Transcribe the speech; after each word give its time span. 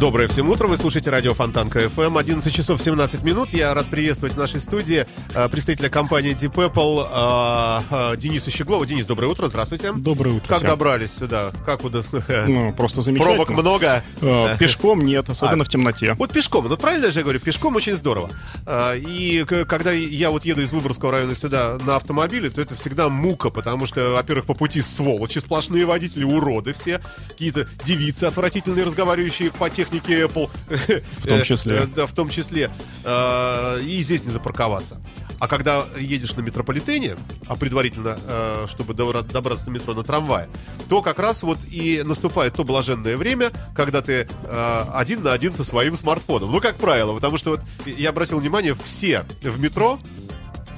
Доброе 0.00 0.28
всем 0.28 0.48
утро, 0.48 0.66
вы 0.66 0.78
слушаете 0.78 1.10
радио 1.10 1.34
Фонтанка 1.34 1.84
FM, 1.84 2.18
11 2.18 2.54
часов 2.54 2.80
17 2.80 3.22
минут. 3.22 3.50
Я 3.50 3.74
рад 3.74 3.84
приветствовать 3.84 4.34
в 4.34 4.38
нашей 4.38 4.58
студии 4.58 5.04
э, 5.34 5.48
представителя 5.50 5.90
компании 5.90 6.34
Deep 6.34 6.54
Apple 6.54 7.82
э, 7.92 8.14
э, 8.14 8.16
Дениса 8.16 8.50
Щеглова. 8.50 8.86
Денис, 8.86 9.04
доброе 9.04 9.26
утро, 9.26 9.48
здравствуйте. 9.48 9.92
Доброе 9.92 10.36
утро. 10.36 10.48
Как 10.48 10.58
всем. 10.60 10.70
добрались 10.70 11.12
сюда? 11.12 11.52
Как 11.66 11.82
вы... 11.82 11.90
Ну, 12.48 12.72
просто 12.72 13.02
замечательно. 13.02 13.44
Пробок 13.44 13.62
много? 13.62 14.02
Пешком 14.58 15.02
нет, 15.02 15.28
особенно 15.28 15.60
А. 15.60 15.64
в 15.64 15.68
темноте. 15.68 16.14
Вот 16.14 16.32
пешком, 16.32 16.66
ну 16.66 16.78
правильно 16.78 17.10
же 17.10 17.18
я 17.18 17.22
говорю, 17.22 17.38
пешком 17.38 17.76
очень 17.76 17.94
здорово. 17.94 18.30
И 18.96 19.44
когда 19.68 19.92
я 19.92 20.30
вот 20.30 20.46
еду 20.46 20.62
из 20.62 20.72
Выборгского 20.72 21.12
района 21.12 21.34
сюда 21.34 21.76
на 21.84 21.96
автомобиле, 21.96 22.48
то 22.48 22.62
это 22.62 22.74
всегда 22.74 23.10
мука, 23.10 23.50
потому 23.50 23.84
что, 23.84 24.12
во-первых, 24.12 24.46
по 24.46 24.54
пути 24.54 24.80
сволочи, 24.80 25.40
сплошные 25.40 25.84
водители, 25.84 26.24
уроды 26.24 26.72
все, 26.72 27.02
какие-то 27.28 27.68
девицы 27.84 28.24
отвратительные, 28.24 28.86
разговаривающие 28.86 29.50
по 29.50 29.68
технике 29.90 30.22
Apple. 30.22 30.50
В 31.18 31.26
том 31.26 31.42
числе. 31.42 31.86
Да, 31.94 32.06
в 32.06 32.12
том 32.12 32.28
числе. 32.30 32.70
А, 33.04 33.78
И 33.78 34.00
здесь 34.00 34.24
не 34.24 34.30
запарковаться. 34.30 35.00
А 35.38 35.48
когда 35.48 35.86
едешь 35.98 36.34
на 36.36 36.42
метрополитене, 36.42 37.16
а 37.46 37.56
предварительно, 37.56 38.18
э, 38.26 38.66
чтобы 38.68 38.92
добра- 38.92 39.22
добраться 39.22 39.64
до 39.64 39.70
метро 39.70 39.94
на 39.94 40.02
трамвае, 40.02 40.48
то 40.90 41.00
как 41.00 41.18
раз 41.18 41.42
вот 41.42 41.56
и 41.70 42.02
наступает 42.04 42.52
то 42.52 42.62
блаженное 42.62 43.16
время, 43.16 43.50
когда 43.74 44.02
ты 44.02 44.28
э, 44.44 44.84
один 44.92 45.22
на 45.22 45.32
один 45.32 45.54
со 45.54 45.64
своим 45.64 45.96
смартфоном. 45.96 46.52
Ну, 46.52 46.60
как 46.60 46.76
правило, 46.76 47.14
потому 47.14 47.38
что 47.38 47.52
вот 47.52 47.60
я 47.86 48.10
обратил 48.10 48.38
внимание, 48.38 48.76
все 48.84 49.24
в 49.42 49.58
метро 49.58 49.98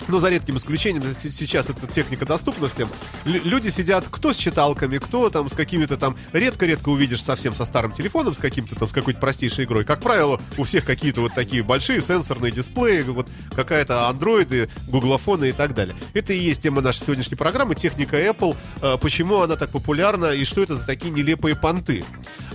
но 0.08 0.18
за 0.18 0.28
редким 0.28 0.56
исключением, 0.56 1.04
сейчас 1.14 1.70
эта 1.70 1.86
техника 1.86 2.26
доступна 2.26 2.68
всем. 2.68 2.88
Лю- 3.24 3.42
люди 3.44 3.68
сидят 3.68 4.06
кто 4.10 4.32
с 4.32 4.36
читалками, 4.36 4.98
кто 4.98 5.30
там 5.30 5.48
с 5.48 5.52
какими-то 5.52 5.96
там... 5.96 6.16
Редко-редко 6.32 6.88
увидишь 6.88 7.22
совсем 7.22 7.54
со 7.54 7.64
старым 7.64 7.92
телефоном, 7.92 8.34
с 8.34 8.38
каким-то 8.38 8.74
там, 8.74 8.88
с 8.88 8.92
какой-то 8.92 9.20
простейшей 9.20 9.64
игрой. 9.64 9.84
Как 9.84 10.00
правило, 10.00 10.40
у 10.58 10.64
всех 10.64 10.84
какие-то 10.84 11.20
вот 11.20 11.34
такие 11.34 11.62
большие 11.62 12.00
сенсорные 12.00 12.52
дисплеи, 12.52 13.02
вот 13.02 13.28
какая-то 13.54 14.08
андроиды, 14.08 14.68
гуглофоны 14.88 15.50
и 15.50 15.52
так 15.52 15.74
далее. 15.74 15.96
Это 16.14 16.32
и 16.32 16.38
есть 16.38 16.62
тема 16.62 16.80
нашей 16.80 17.02
сегодняшней 17.02 17.36
программы, 17.36 17.74
техника 17.74 18.16
Apple, 18.20 18.56
э, 18.80 18.96
почему 19.00 19.40
она 19.40 19.56
так 19.56 19.70
популярна 19.70 20.26
и 20.26 20.44
что 20.44 20.62
это 20.62 20.74
за 20.74 20.86
такие 20.86 21.12
нелепые 21.12 21.56
понты. 21.56 22.04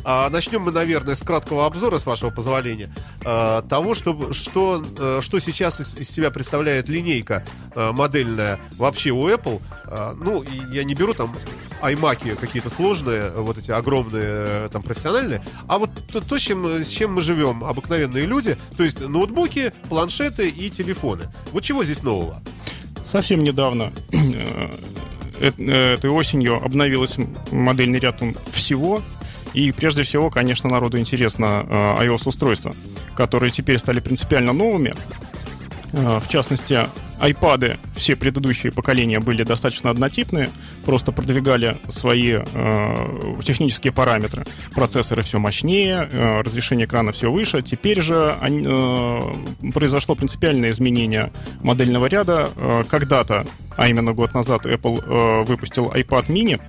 А, 0.10 0.30
начнем 0.30 0.62
мы, 0.62 0.72
наверное, 0.72 1.16
с 1.16 1.22
краткого 1.22 1.66
обзора, 1.66 1.98
с 1.98 2.06
вашего 2.06 2.30
позволения, 2.30 2.90
э, 3.26 3.62
того, 3.68 3.94
что, 3.94 4.32
что, 4.32 4.82
э, 4.98 5.20
что 5.22 5.40
сейчас 5.40 5.82
из, 5.82 5.98
из 5.98 6.10
себя 6.10 6.32
представляет 6.32 6.88
линейка 6.88 7.46
э, 7.76 7.92
модельная 7.92 8.58
вообще 8.78 9.10
у 9.10 9.28
Apple. 9.28 9.62
Э, 9.84 10.14
ну, 10.16 10.46
я 10.72 10.86
не 10.86 10.94
беру 10.94 11.14
там 11.14 11.36
iMac 11.82 12.38
какие-то 12.38 12.70
сложные, 12.70 13.32
вот 13.32 13.58
эти 13.58 13.72
огромные, 13.72 14.24
э, 14.24 14.70
там, 14.72 14.82
профессиональные, 14.82 15.44
а 15.68 15.78
вот 15.78 15.90
то, 16.10 16.22
то, 16.22 16.40
с, 16.40 16.42
чем, 16.42 16.66
с 16.66 16.88
чем 16.88 17.16
мы 17.16 17.22
живем, 17.22 17.66
обыкновенные 17.66 18.26
люди, 18.26 18.58
то 18.78 18.84
есть 18.84 19.02
ноутбуки, 19.02 19.74
планшеты 19.90 20.48
и 20.48 20.70
телефоны. 20.70 21.24
Вот 21.52 21.66
чего 21.66 21.84
здесь 21.84 22.02
нового? 22.02 22.42
Совсем 23.04 23.44
недавно, 23.44 23.92
этой 25.38 26.10
осенью, 26.10 26.64
обновилась 26.64 27.18
модельный 27.52 28.00
ряд 28.00 28.22
всего. 28.54 29.04
И 29.58 29.72
прежде 29.72 30.04
всего, 30.04 30.30
конечно, 30.30 30.70
народу 30.70 31.00
интересно 31.00 31.66
э, 31.68 32.06
iOS-устройства, 32.06 32.76
которые 33.16 33.50
теперь 33.50 33.80
стали 33.80 34.00
принципиально 34.00 34.54
новыми. 34.54 34.94
Э, 35.94 36.20
В 36.20 36.30
частности, 36.30 36.82
iPad 37.20 37.80
все 37.96 38.16
предыдущие 38.16 38.72
поколения 38.72 39.20
были 39.20 39.42
достаточно 39.42 39.90
однотипные, 39.90 40.52
просто 40.86 41.12
продвигали 41.12 41.80
свои 41.90 42.34
э, 42.40 43.36
технические 43.44 43.92
параметры. 43.94 44.44
Процессоры 44.76 45.24
все 45.24 45.40
мощнее, 45.40 46.08
э, 46.08 46.42
разрешение 46.42 46.86
экрана 46.86 47.12
все 47.12 47.32
выше. 47.32 47.64
Теперь 47.64 48.00
же 48.00 48.36
они, 48.40 48.64
э, 48.64 49.72
произошло 49.74 50.14
принципиальное 50.14 50.70
изменение 50.70 51.32
модельного 51.62 52.06
ряда. 52.06 52.52
Э, 52.56 52.84
когда-то, 52.88 53.48
а 53.76 53.88
именно 53.88 54.14
год 54.14 54.36
назад, 54.36 54.68
Apple 54.68 55.04
э, 55.04 55.44
выпустил 55.46 55.88
iPad 55.88 56.28
mini, 56.28 56.62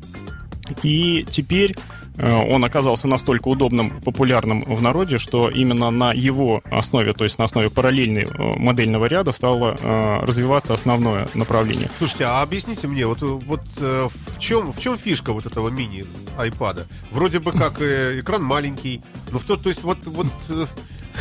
и 0.83 1.27
теперь 1.29 1.75
он 2.19 2.65
оказался 2.65 3.07
настолько 3.09 3.49
удобным, 3.49 3.91
популярным 4.01 4.63
в 4.63 4.83
народе, 4.83 5.19
что 5.19 5.49
именно 5.49 5.91
на 5.91 6.13
его 6.13 6.63
основе, 6.71 7.13
то 7.13 7.25
есть 7.25 7.39
на 7.39 7.45
основе 7.45 7.71
параллельной 7.71 8.25
э, 8.25 8.59
модельного 8.59 9.07
ряда, 9.07 9.33
стало 9.33 9.77
э, 9.81 10.25
развиваться 10.25 10.75
основное 10.75 11.29
направление. 11.35 11.89
Слушайте, 11.99 12.25
а 12.25 12.43
объясните 12.43 12.87
мне, 12.89 13.07
вот, 13.07 13.23
вот 13.23 13.63
э, 13.79 14.09
в 14.09 14.39
чем 14.39 14.73
в 14.73 14.81
чем 14.81 14.99
фишка 14.99 15.33
вот 15.33 15.47
этого 15.47 15.69
мини 15.69 16.05
айпада? 16.37 16.87
Вроде 17.11 17.39
бы 17.39 17.53
как 17.53 17.81
э, 17.81 18.21
экран 18.21 18.43
маленький, 18.43 19.01
ну 19.31 19.39
в 19.39 19.45
то, 19.45 19.57
то 19.57 19.69
есть 19.69 19.83
вот 19.83 19.99
вот 20.07 20.27
э, 20.49 20.67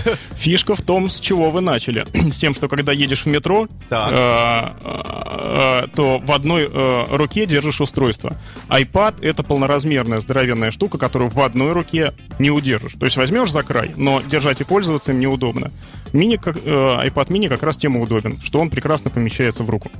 Фишка 0.35 0.75
в 0.75 0.81
том, 0.81 1.09
с 1.09 1.19
чего 1.19 1.50
вы 1.50 1.62
начали. 1.62 2.06
С 2.30 2.35
тем, 2.38 2.53
что 2.53 2.68
когда 2.68 2.91
едешь 2.91 3.24
в 3.24 3.28
метро, 3.28 3.68
Так. 3.90 4.12
э, 4.12 5.84
э, 5.84 5.88
то 5.96 6.19
в 6.19 6.31
одной 6.31 6.69
э, 6.72 7.06
руке 7.09 7.46
держишь 7.46 7.81
устройство. 7.81 8.35
iPad— 8.69 9.16
это 9.22 9.44
полноразмерная 9.44 10.19
здоровенная 10.22 10.72
штука, 10.72 10.97
которую 10.97 11.30
в 11.30 11.40
одной 11.41 11.72
руке 11.74 12.13
не 12.40 12.52
удержишь. 12.52 12.94
То 12.94 13.06
есть 13.06 13.18
возьмешь 13.18 13.52
за 13.52 13.63
край, 13.63 13.94
но 13.96 14.22
держать 14.22 14.62
и 14.62 14.63
пользоваться 14.63 15.12
им 15.12 15.19
неудобно. 15.19 15.72
Мини, 16.14 16.38
как, 16.38 16.58
э, 16.58 16.59
iPad 16.69 17.28
mini 17.28 17.50
как 17.50 17.64
раз 17.64 17.78
тем 17.78 17.97
и 17.97 18.00
удобен, 18.00 18.38
что 18.44 18.59
он 18.59 18.69
прекрасно 18.69 19.09
помещается 19.09 19.64
в 19.64 19.69
руку. 19.69 19.91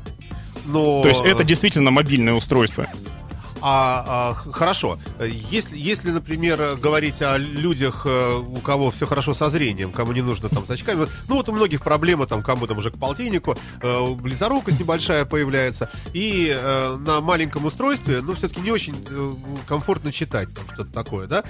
но 0.66 1.02
То 1.02 1.10
есть 1.10 1.22
это 1.26 1.44
действительно 1.44 1.92
мобильное 1.92 2.34
устройство. 2.34 2.88
А, 3.70 4.06
а, 4.08 4.34
хорошо. 4.52 4.98
Если, 5.20 5.78
если, 5.78 6.12
например, 6.12 6.78
говорить 6.78 7.22
о 7.22 7.38
людях, 7.38 8.04
э, 8.06 8.38
у 8.38 8.60
кого 8.60 8.92
все 8.92 9.06
хорошо 9.06 9.34
со 9.34 9.50
зрением, 9.50 9.92
кому 9.92 10.14
не 10.14 10.22
нужно 10.22 10.48
там 10.48 10.66
с 10.66 10.70
очками, 10.70 11.06
ну 11.28 11.36
вот 11.36 11.50
у 11.50 11.52
многих 11.52 11.82
проблема, 11.82 12.28
там, 12.28 12.44
кому 12.44 12.66
там 12.66 12.78
уже 12.78 12.92
к 12.92 12.98
полтиннику, 12.98 13.58
э, 13.82 14.14
близорукость 14.14 14.80
небольшая 14.80 15.26
появляется, 15.26 15.90
и 16.14 16.50
э, 16.58 16.96
на 16.96 17.20
маленьком 17.20 17.66
устройстве, 17.66 18.22
ну, 18.22 18.36
все-таки 18.36 18.62
не 18.62 18.72
очень 18.72 18.96
комфортно 19.68 20.14
читать 20.14 20.54
там 20.54 20.64
что-то 20.74 20.94
такое, 20.94 21.28
да? 21.28 21.44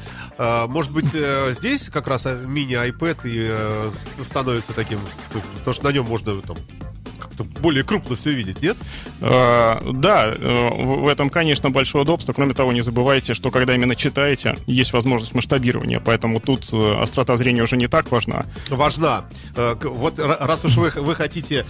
Может 0.68 0.92
быть, 0.92 1.16
здесь 1.50 1.90
как 1.90 2.08
раз 2.08 2.26
мини-iPad 2.26 3.20
и 3.26 4.24
становится 4.24 4.74
таким, 4.74 5.00
потому 5.60 5.74
что 5.74 5.84
на 5.84 5.90
нем 5.90 6.06
можно 6.06 6.42
там 6.42 6.58
как-то 7.18 7.44
более 7.44 7.84
крупно 7.84 8.16
все 8.16 8.32
видеть, 8.32 8.62
нет? 8.62 8.78
Э, 9.22 9.80
Да, 9.94 10.28
э, 10.28 10.70
в 10.86 11.08
этом, 11.08 11.30
конечно, 11.30 11.70
большое 11.70 12.04
удобство. 12.04 12.34
Кроме 12.34 12.54
того, 12.54 12.72
не 12.74 12.82
забывайте, 12.82 13.34
что 13.34 13.52
когда 13.52 13.76
именно 13.76 13.96
читаете, 13.96 14.58
есть 14.68 14.94
возможность 14.94 15.34
масштабирования, 15.34 16.00
поэтому 16.00 16.40
тут 16.40 16.68
э, 16.74 16.96
острота 17.02 17.36
зрения 17.38 17.64
уже 17.64 17.78
не 17.78 17.88
так 17.88 18.12
важна. 18.12 18.46
важна. 18.70 19.26
Вот 19.56 20.20
ра- 20.20 20.46
раз 20.46 20.64
уж 20.66 20.76
вы, 20.78 20.90
вы 20.96 21.16
хотите, 21.16 21.66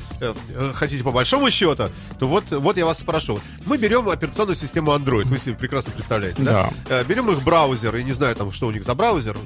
хотите 0.74 1.04
по 1.04 1.12
большому 1.12 1.50
счету, 1.50 1.90
то 2.20 2.28
вот, 2.28 2.46
вот 2.52 2.78
я 2.78 2.86
вас 2.86 3.00
спрошу. 3.00 3.40
Мы 3.66 3.78
берем 3.78 4.08
операционную 4.10 4.56
систему 4.56 4.92
Android, 4.92 5.26
вы 5.28 5.38
себе 5.38 5.56
прекрасно 5.56 5.92
представляете, 5.94 6.42
да? 6.44 6.70
Э, 6.90 7.04
Берем 7.04 7.30
их 7.32 7.44
браузер, 7.44 7.96
я 7.96 8.04
не 8.04 8.12
знаю, 8.14 8.36
там, 8.36 8.52
что 8.52 8.68
у 8.68 8.72
них 8.72 8.84
за 8.84 8.94
браузер, 8.96 9.38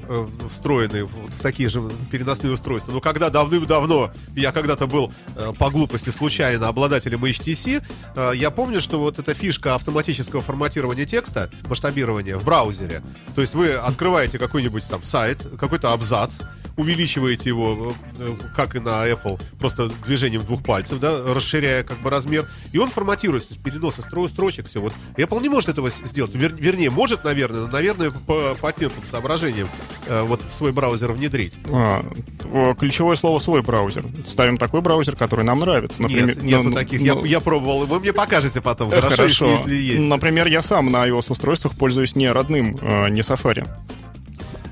встроенный 0.50 1.04
в, 1.04 1.10
в 1.10 1.42
такие 1.42 1.70
же 1.70 1.82
переносные 2.12 2.54
устройства. 2.54 2.92
Но 2.92 3.00
когда 3.02 3.30
давным-давно, 3.30 4.12
я 4.36 4.52
когда-то 4.52 4.88
был 4.88 5.12
э, 5.36 5.52
глупости 5.92 6.10
случайно 6.10 6.70
обладателем 6.70 7.26
HTC, 7.26 7.84
э, 8.16 8.32
я 8.36 8.50
помню, 8.50 8.80
что 8.80 8.98
вот 8.98 9.20
эта 9.20 9.34
фишка 9.34 9.76
автоматического 9.76 10.42
форматирования 10.42 11.06
текста, 11.06 11.50
масштабирования 11.68 12.38
в 12.38 12.46
браузере, 12.46 13.02
то 13.36 13.42
есть 13.42 13.54
вы 13.54 13.74
открываете 13.74 14.40
какой-нибудь 14.40 14.88
там 14.88 15.04
сайт, 15.04 15.46
какой-то 15.60 15.92
абзац, 15.92 16.40
увеличиваете 16.78 17.50
его, 17.50 17.94
э, 18.18 18.32
как 18.56 18.76
и 18.76 18.80
на 18.80 19.06
Apple, 19.06 19.42
просто 19.60 19.92
движением 20.06 20.44
двух 20.44 20.64
пальцев, 20.64 20.98
да, 21.00 21.22
расширяя 21.34 21.84
как 21.84 21.98
бы 22.00 22.10
размер, 22.10 22.50
и 22.72 22.78
он 22.78 22.90
форматируется, 22.90 23.50
то 23.50 23.56
есть 23.56 23.64
переносы 23.66 24.02
стро- 24.02 24.30
строчек, 24.30 24.70
все. 24.70 24.80
Вот 24.80 24.94
Apple 25.18 25.42
не 25.42 25.50
может 25.50 25.68
этого 25.68 25.90
сделать, 25.90 26.34
Вер- 26.34 26.56
вернее, 26.58 26.90
может, 26.90 27.26
наверное, 27.26 27.62
но, 27.62 27.68
наверное, 27.68 28.12
по 28.12 28.56
патентным 28.62 29.06
соображениям 29.06 29.68
э, 30.08 30.22
вот 30.22 30.40
в 30.50 30.54
свой 30.54 30.72
браузер 30.72 31.12
внедрить. 31.12 31.58
А, 31.70 32.06
Ключевое 32.80 33.18
слово 33.18 33.40
«свой 33.40 33.62
браузер». 33.62 34.06
Ставим 34.26 34.58
такой 34.58 34.82
браузер, 34.82 35.16
который 35.18 35.44
нам 35.44 35.60
нравится. 35.60 35.81
Например, 36.00 36.28
Нет, 36.28 36.44
нету 36.44 36.64
ну, 36.64 36.72
таких. 36.72 37.00
ну, 37.00 37.06
я, 37.26 37.30
я 37.32 37.40
пробовал, 37.40 37.86
вы 37.86 38.00
мне 38.00 38.14
покажете 38.14 38.62
потом. 38.62 38.92
э, 38.92 39.02
Хорошо, 39.02 39.24
если- 39.24 39.46
если 39.74 39.76
есть. 39.76 40.04
Например, 40.06 40.48
я 40.48 40.62
сам 40.62 40.92
на 40.92 41.08
iOS-устройствах 41.08 41.76
пользуюсь 41.78 42.16
не 42.16 42.32
родным, 42.32 42.78
э, 42.82 43.10
не 43.10 43.22
Safari. 43.22 43.68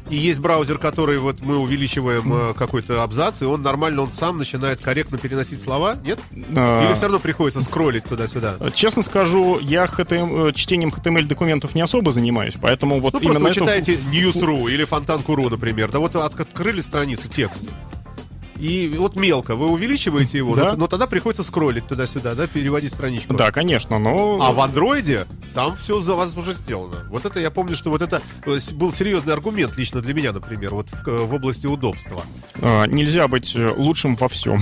И 0.10 0.16
есть 0.16 0.40
браузер, 0.40 0.80
который 0.80 1.20
вот 1.20 1.42
мы 1.46 1.58
увеличиваем 1.58 2.34
э, 2.34 2.54
какой-то 2.56 3.04
абзац, 3.04 3.44
и 3.44 3.46
он 3.46 3.62
нормально, 3.62 4.02
он 4.02 4.10
сам 4.10 4.40
начинает 4.40 4.82
корректно 4.82 5.20
переносить 5.20 5.62
слова, 5.62 5.98
нет? 6.04 6.20
А, 6.56 6.84
Или 6.88 6.94
все 6.96 7.04
равно 7.04 7.20
приходится 7.20 7.62
скроллить 7.62 8.06
туда-сюда? 8.06 8.58
Честно 8.74 9.04
скажу, 9.04 9.60
я 9.60 9.86
HTML, 9.86 10.52
чтением 10.54 10.90
HTML 10.90 11.26
документов 11.26 11.76
не 11.76 11.82
особо 11.82 12.12
занимаюсь, 12.12 12.56
поэтому 12.60 13.00
вот 13.00 13.14
Ну, 13.14 13.20
просто 13.20 13.38
именно 13.40 13.44
вы 13.44 13.50
эту 13.52 13.60
читаете 13.60 14.00
News.ru 14.12 14.72
или 14.72 14.84
Фонтанку.ру, 14.84 15.48
например. 15.48 15.92
Да 15.92 16.00
вот 16.00 16.16
от- 16.16 16.40
открыли 16.40 16.80
страницу, 16.80 17.28
текст. 17.28 17.66
И 18.60 18.94
вот 18.98 19.16
мелко, 19.16 19.56
вы 19.56 19.68
увеличиваете 19.68 20.38
его, 20.38 20.56
Да. 20.56 20.72
но, 20.72 20.78
но 20.78 20.88
тогда 20.88 21.08
приходится 21.08 21.44
скроллить 21.44 21.88
туда-сюда, 21.88 22.36
да, 22.36 22.46
переводить 22.48 22.92
страничку. 22.92 23.34
Да, 23.34 23.52
конечно, 23.52 24.00
но... 24.00 24.40
А 24.42 24.52
в 24.52 24.60
андроиде 24.60 25.26
там 25.54 25.76
все 25.78 26.00
за 26.00 26.14
вас 26.14 26.36
уже 26.36 26.54
сделано. 26.54 27.06
Вот 27.10 27.26
это 27.26 27.40
я 27.40 27.52
помню, 27.52 27.76
что 27.76 27.90
вот 27.90 28.02
это 28.02 28.22
э, 28.46 28.58
был 28.74 28.92
серьезный 28.92 29.34
аргумент 29.34 29.78
лично 29.78 30.02
для 30.02 30.14
меня, 30.14 30.34
например, 30.34 30.76
вот 30.76 30.88
в, 30.90 31.08
э, 31.08 31.26
в 31.26 31.34
области 31.34 31.68
удобства. 31.68 32.24
А, 32.62 32.86
нельзя 32.86 33.28
быть 33.28 33.56
э, 33.56 33.72
лучшим 33.76 34.16
во 34.16 34.28
всем. 34.28 34.62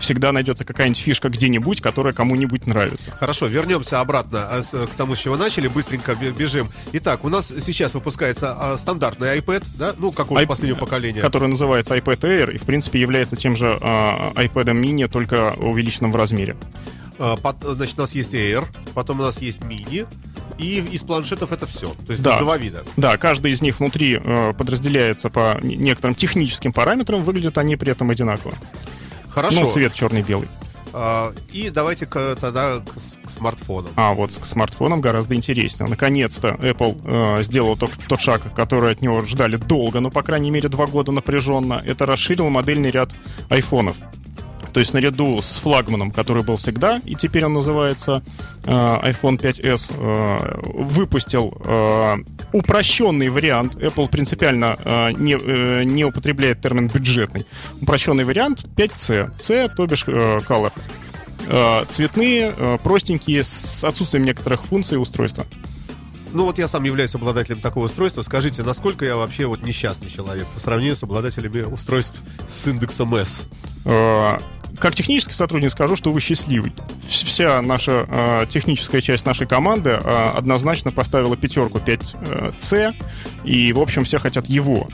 Всегда 0.00 0.32
найдется 0.32 0.64
какая-нибудь 0.64 0.98
фишка 1.00 1.28
где-нибудь, 1.28 1.80
которая 1.80 2.12
кому-нибудь 2.12 2.66
нравится. 2.66 3.10
Хорошо, 3.18 3.46
вернемся 3.46 4.00
обратно 4.00 4.46
а, 4.50 4.62
к 4.62 4.90
тому, 4.96 5.14
с 5.14 5.18
чего 5.18 5.36
начали, 5.36 5.68
быстренько 5.68 6.14
бе- 6.14 6.30
бежим. 6.30 6.70
Итак, 6.92 7.24
у 7.24 7.28
нас 7.28 7.52
сейчас 7.60 7.94
выпускается 7.94 8.54
а, 8.58 8.78
стандартный 8.78 9.38
iPad, 9.38 9.64
да, 9.78 9.94
ну, 9.96 10.12
какого-то 10.12 10.44
iP- 10.44 10.48
последнего 10.48 10.78
поколения. 10.78 11.20
Который 11.20 11.48
называется 11.48 11.96
iPad 11.96 12.20
Air 12.20 12.54
и, 12.54 12.58
в 12.58 12.62
принципе, 12.62 13.00
является 13.00 13.36
тем 13.36 13.56
же 13.56 13.78
а, 13.80 14.32
iPad 14.34 14.78
mini, 14.80 15.08
только 15.08 15.54
увеличенным 15.54 16.12
в 16.12 16.16
размере. 16.16 16.56
Значит, 17.18 17.98
у 17.98 18.02
нас 18.02 18.12
есть 18.14 18.32
Air, 18.34 18.64
потом 18.94 19.18
у 19.20 19.24
нас 19.24 19.40
есть 19.40 19.58
Mini, 19.60 20.08
и 20.56 20.78
из 20.92 21.02
планшетов 21.02 21.50
это 21.50 21.66
все. 21.66 21.90
То 22.06 22.12
есть 22.12 22.22
Да. 22.22 22.38
два 22.38 22.56
вида. 22.56 22.84
Да, 22.96 23.16
каждый 23.16 23.50
из 23.52 23.60
них 23.60 23.80
внутри 23.80 24.20
э, 24.22 24.52
подразделяется 24.56 25.28
по 25.28 25.58
не- 25.62 25.74
некоторым 25.76 26.14
техническим 26.14 26.72
параметрам, 26.72 27.24
выглядят 27.24 27.58
они 27.58 27.74
при 27.76 27.90
этом 27.90 28.10
одинаково. 28.10 28.54
Хорошо. 29.38 29.60
Ну, 29.60 29.70
цвет 29.70 29.94
черный-белый. 29.94 30.48
А, 30.92 31.32
и 31.52 31.70
давайте 31.70 32.06
к- 32.06 32.36
тогда 32.40 32.78
к, 32.78 33.26
к 33.26 33.30
смартфонам. 33.30 33.90
А 33.96 34.14
вот 34.14 34.32
с 34.32 34.40
смартфоном 34.42 35.00
гораздо 35.00 35.34
интереснее. 35.34 35.88
Наконец-то 35.88 36.48
Apple 36.60 37.38
э, 37.38 37.42
сделал 37.42 37.76
тот, 37.76 37.90
тот 38.08 38.20
шаг, 38.20 38.52
который 38.54 38.92
от 38.92 39.02
него 39.02 39.20
ждали 39.20 39.56
долго, 39.56 40.00
ну, 40.00 40.10
по 40.10 40.22
крайней 40.22 40.50
мере, 40.50 40.68
два 40.68 40.86
года 40.86 41.12
напряженно. 41.12 41.82
Это 41.86 42.06
расширил 42.06 42.48
модельный 42.48 42.90
ряд 42.90 43.10
айфонов. 43.50 43.96
То 44.72 44.80
есть 44.80 44.94
наряду 44.94 45.40
с 45.40 45.56
флагманом, 45.56 46.10
который 46.10 46.42
был 46.42 46.56
всегда, 46.56 47.00
и 47.04 47.14
теперь 47.14 47.44
он 47.44 47.54
называется 47.54 48.22
э, 48.64 48.70
iPhone 48.70 49.38
5s, 49.38 49.92
э, 49.96 50.60
выпустил 50.64 51.52
э, 51.64 52.16
упрощенный 52.52 53.28
вариант. 53.28 53.76
Apple 53.76 54.08
принципиально 54.10 54.78
э, 54.84 55.12
не, 55.12 55.34
э, 55.34 55.84
не 55.84 56.04
употребляет 56.04 56.60
термин 56.60 56.88
бюджетный. 56.88 57.46
Упрощенный 57.80 58.24
вариант 58.24 58.64
5C. 58.76 59.38
C, 59.38 59.68
то 59.68 59.86
бишь 59.86 60.04
э, 60.06 60.38
color. 60.46 60.72
Э, 61.48 61.84
цветные, 61.88 62.54
э, 62.56 62.78
простенькие, 62.82 63.42
с 63.42 63.82
отсутствием 63.84 64.24
некоторых 64.24 64.64
функций 64.64 65.00
устройства. 65.00 65.46
Ну 66.32 66.44
вот 66.44 66.58
я 66.58 66.68
сам 66.68 66.84
являюсь 66.84 67.14
обладателем 67.14 67.60
такого 67.60 67.86
устройства. 67.86 68.20
Скажите, 68.22 68.62
насколько 68.62 69.04
я 69.04 69.16
вообще 69.16 69.46
вот 69.46 69.62
несчастный 69.62 70.10
человек 70.10 70.46
по 70.48 70.60
сравнению 70.60 70.94
с 70.94 71.02
обладателями 71.02 71.62
устройств 71.62 72.20
с 72.46 72.66
индексом 72.66 73.14
S? 73.14 73.44
Э, 74.78 74.80
Как 74.80 74.94
технический 74.94 75.34
сотрудник 75.34 75.70
скажу, 75.70 75.96
что 75.96 76.12
вы 76.12 76.20
счастливый. 76.20 76.72
Вс- 77.08 77.26
Вся 77.26 77.60
наша 77.62 78.06
э, 78.08 78.46
техническая 78.48 79.00
часть 79.00 79.26
нашей 79.26 79.46
команды 79.46 79.90
э, 79.90 80.30
однозначно 80.34 80.92
поставила 80.92 81.36
пятерку 81.36 81.78
5C, 81.78 82.94
и, 83.44 83.72
в 83.72 83.80
общем, 83.80 84.04
все 84.04 84.18
хотят 84.18 84.46
его. 84.46 84.88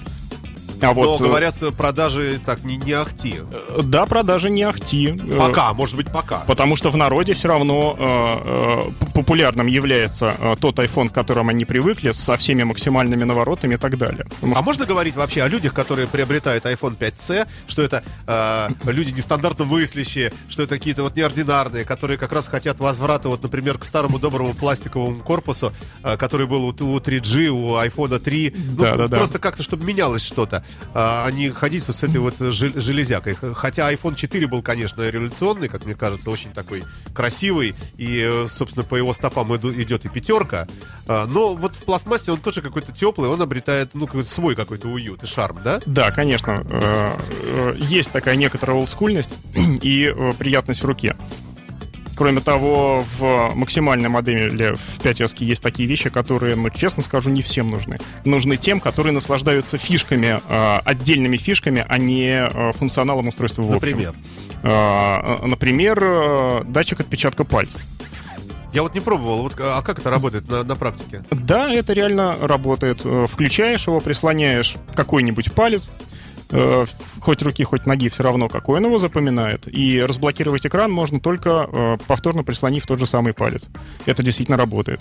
А 0.81 0.93
вот, 0.93 1.21
Но 1.21 1.27
э, 1.27 1.29
говорят, 1.29 1.55
продажи 1.77 2.41
так 2.45 2.65
не, 2.65 2.77
не 2.77 2.93
ахти. 2.93 3.37
да, 3.83 4.07
продажи 4.07 4.51
не 4.51 4.63
ахти. 4.63 5.13
Пока, 5.39 5.73
может 5.73 5.97
быть, 5.97 6.11
пока. 6.11 6.41
Потому 6.41 6.77
что 6.77 6.91
в 6.91 6.97
народе 6.97 7.35
все 7.35 7.49
равно 7.49 7.97
э, 7.99 8.89
э, 9.05 9.09
популярным 9.15 9.67
является 9.67 10.35
э, 10.39 10.55
тот 10.61 10.79
iPhone, 10.79 11.09
к 11.09 11.13
которому 11.13 11.51
они 11.51 11.65
привыкли, 11.65 12.13
со 12.13 12.37
всеми 12.37 12.63
максимальными 12.63 13.25
наворотами 13.25 13.75
и 13.75 13.79
так 13.79 13.97
далее. 13.99 14.25
Потому 14.25 14.53
А 14.53 14.57
что 14.57 14.65
можно 14.65 14.87
говорить 14.87 15.15
вообще 15.17 15.43
о 15.43 15.49
людях, 15.49 15.75
которые 15.75 16.07
приобретают 16.09 16.65
iPhone 16.65 16.97
5C, 16.99 17.47
что 17.67 17.83
это 17.83 18.03
э, 18.27 18.69
люди 18.91 19.13
нестандартно 19.13 19.65
мыслящие, 19.65 20.33
что 20.49 20.63
это 20.63 20.77
какие-то 20.77 21.03
вот 21.03 21.17
неординарные, 21.17 21.85
которые 21.85 22.19
как 22.19 22.33
раз 22.33 22.49
хотят 22.49 22.81
возврата, 22.81 23.29
вот, 23.29 23.43
например, 23.43 23.79
к 23.79 23.85
старому 23.85 24.19
доброму 24.19 24.55
пластиковому 24.55 25.21
корпусу, 25.23 25.73
э, 26.03 26.17
который 26.17 26.47
был 26.47 26.65
у, 26.65 26.69
у 26.69 26.99
3G, 26.99 27.49
у 27.49 27.77
iPhone 27.77 28.19
3. 28.19 28.55
Ну, 28.57 28.83
Да-да-да. 28.83 29.17
Просто 29.17 29.39
как-то, 29.39 29.63
чтобы 29.63 29.85
менялось 29.85 30.23
что-то. 30.23 30.64
А, 30.95 31.25
а 31.27 31.31
не 31.31 31.51
ходить 31.51 31.87
вот 31.87 31.97
с 31.97 32.03
этой 32.03 32.19
вот 32.19 32.39
жел- 32.39 32.73
железякой. 32.81 33.37
Хотя 33.55 33.93
iPhone 33.93 34.15
4 34.15 34.47
был, 34.47 34.63
конечно, 34.63 35.03
революционный, 35.03 35.69
как 35.69 35.85
мне 35.85 35.95
кажется, 35.95 36.31
очень 36.31 36.53
такой 36.53 36.85
красивый. 37.15 37.75
И, 37.97 38.21
э, 38.21 38.47
собственно, 38.51 38.85
по 38.85 38.97
его 38.97 39.13
стопам 39.13 39.55
идет 39.57 40.05
и 40.05 40.09
пятерка. 40.09 40.67
А, 41.07 41.27
Но 41.27 41.55
вот 41.55 41.77
в 41.77 41.85
пластмассе 41.85 42.33
он 42.33 42.39
тоже 42.41 42.61
какой-то 42.63 42.93
теплый, 42.93 43.29
он 43.29 43.41
обретает, 43.43 43.95
ну, 43.95 44.07
свой 44.23 44.55
какой-то 44.55 44.89
уют 44.89 45.23
и 45.23 45.27
шарм, 45.27 45.61
да? 45.65 45.81
Да, 45.87 46.11
конечно. 46.11 46.65
э, 46.69 47.17
э, 47.43 47.75
Есть 47.79 48.13
такая 48.13 48.37
некоторая 48.37 48.77
олдскульность 48.77 49.37
и 49.83 50.15
приятность 50.39 50.83
в 50.83 50.87
руке. 50.87 51.17
Кроме 52.17 52.41
того, 52.41 53.05
в 53.19 53.53
максимальной 53.55 54.09
модели 54.09 54.75
в 54.75 54.99
5S 55.01 55.45
есть 55.45 55.63
такие 55.63 55.89
вещи, 55.89 56.11
которые, 56.11 56.55
ну, 56.57 56.71
честно 56.71 57.03
скажу, 57.03 57.31
не 57.31 57.43
всем 57.43 57.69
нужны. 57.69 57.99
Нужны 58.25 58.57
тем, 58.57 58.81
которые 58.81 59.13
наслаждаются 59.13 59.79
фишками, 59.79 60.41
э, 60.49 60.79
отдельными 60.85 61.37
фишками, 61.37 61.85
а 61.89 61.99
не 61.99 62.47
э, 62.47 62.73
функционалом 62.73 63.29
устройства 63.29 63.63
в 63.63 63.67
общем. 63.67 63.75
Например. 63.75 64.15
Э, 64.63 65.47
Например, 65.47 65.99
э, 66.03 66.63
датчик 66.67 67.01
отпечатка 67.01 67.45
пальца. 67.45 67.79
Я 68.73 68.83
вот 68.83 68.93
не 68.95 69.01
пробовал, 69.01 69.43
вот, 69.43 69.55
а 69.61 69.83
как 69.83 70.01
это 70.01 70.11
работает 70.11 70.49
на, 70.49 70.65
на 70.65 70.75
практике? 70.75 71.23
Да, 71.31 71.73
это 71.73 71.93
реально 71.93 72.37
работает. 72.41 73.03
Э, 73.05 73.27
Включаешь 73.31 73.87
его, 73.87 74.01
прислоняешь 74.01 74.77
какой-нибудь 74.97 75.53
палец, 75.53 75.91
э, 76.51 76.87
хоть 77.21 77.43
руки, 77.43 77.65
хоть 77.65 77.87
ноги, 77.87 78.09
все 78.09 78.23
равно 78.23 78.49
какой 78.49 78.79
он 78.79 78.87
его 78.87 78.99
запоминает. 78.99 79.67
И 79.67 80.03
разблокировать 80.03 80.67
экран 80.67 80.91
можно 80.91 81.21
только 81.21 81.69
э, 81.71 81.99
повторно 82.07 82.45
прислонив 82.45 82.87
тот 82.87 82.99
же 82.99 83.07
самый 83.07 83.35
палец. 83.35 83.69
Это 84.07 84.23
действительно 84.23 84.57
работает. 84.57 85.01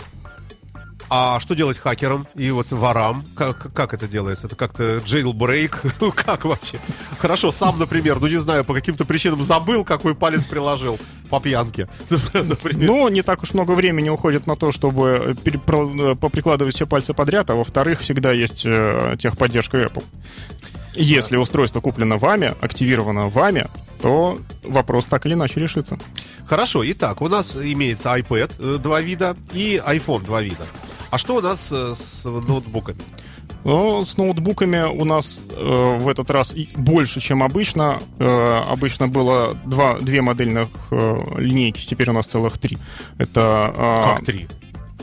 А 1.10 1.38
что 1.38 1.54
делать 1.54 1.78
хакерам 1.78 2.26
и 2.34 2.50
вот 2.50 2.70
ворам? 2.70 3.24
Как, 3.36 3.72
как 3.72 3.94
это 3.94 4.08
делается? 4.08 4.46
Это 4.46 4.56
как-то 4.56 4.96
jailbreak? 4.98 5.92
Ну, 6.00 6.12
как 6.12 6.44
вообще? 6.44 6.78
Хорошо, 7.18 7.50
сам, 7.50 7.78
например, 7.78 8.20
ну 8.20 8.26
не 8.26 8.36
знаю, 8.36 8.64
по 8.64 8.74
каким-то 8.74 9.04
причинам 9.04 9.42
забыл, 9.42 9.84
какой 9.84 10.14
палец 10.14 10.44
приложил 10.44 10.98
по 11.30 11.40
пьянке. 11.40 11.88
Например. 12.32 12.90
Но 12.90 13.08
не 13.08 13.22
так 13.22 13.42
уж 13.42 13.54
много 13.54 13.72
времени 13.72 14.08
уходит 14.08 14.46
на 14.46 14.56
то, 14.56 14.72
чтобы 14.72 15.34
перепро- 15.44 16.12
э, 16.12 16.16
поприкладывать 16.16 16.74
все 16.74 16.86
пальцы 16.86 17.14
подряд, 17.14 17.48
а 17.50 17.54
во-вторых, 17.54 18.00
всегда 18.00 18.32
есть 18.32 18.64
э, 18.66 19.16
техподдержка 19.18 19.78
Apple. 19.78 20.04
Если 20.96 21.36
устройство 21.36 21.80
куплено 21.80 22.18
вами, 22.18 22.54
активировано 22.60 23.28
вами, 23.28 23.66
то 24.00 24.38
вопрос 24.62 25.06
так 25.06 25.26
или 25.26 25.34
иначе 25.34 25.60
решится. 25.60 25.98
Хорошо, 26.46 26.82
итак, 26.90 27.22
у 27.22 27.28
нас 27.28 27.56
имеется 27.56 28.14
iPad 28.16 28.52
э, 28.58 28.78
два 28.78 29.00
вида 29.00 29.36
и 29.52 29.80
iPhone 29.84 30.24
два 30.24 30.42
вида. 30.42 30.66
А 31.10 31.18
что 31.18 31.36
у 31.36 31.40
нас 31.40 31.70
э, 31.72 31.94
с 31.96 32.24
ноутбуками? 32.24 33.00
Но 33.64 34.04
с 34.04 34.18
ноутбуками 34.18 34.82
у 34.82 35.04
нас 35.04 35.40
э, 35.50 35.98
в 35.98 36.08
этот 36.08 36.30
раз 36.30 36.54
больше, 36.76 37.20
чем 37.20 37.42
обычно. 37.42 38.02
Э, 38.18 38.62
обычно 38.68 39.08
было 39.08 39.54
два, 39.64 39.98
две 39.98 40.20
модельных 40.20 40.68
э, 40.90 41.18
линейки, 41.38 41.86
теперь 41.86 42.10
у 42.10 42.12
нас 42.12 42.26
целых 42.26 42.58
три. 42.58 42.76
Это, 43.16 43.72
э, 43.74 44.04
Как 44.04 44.26
три? 44.26 44.48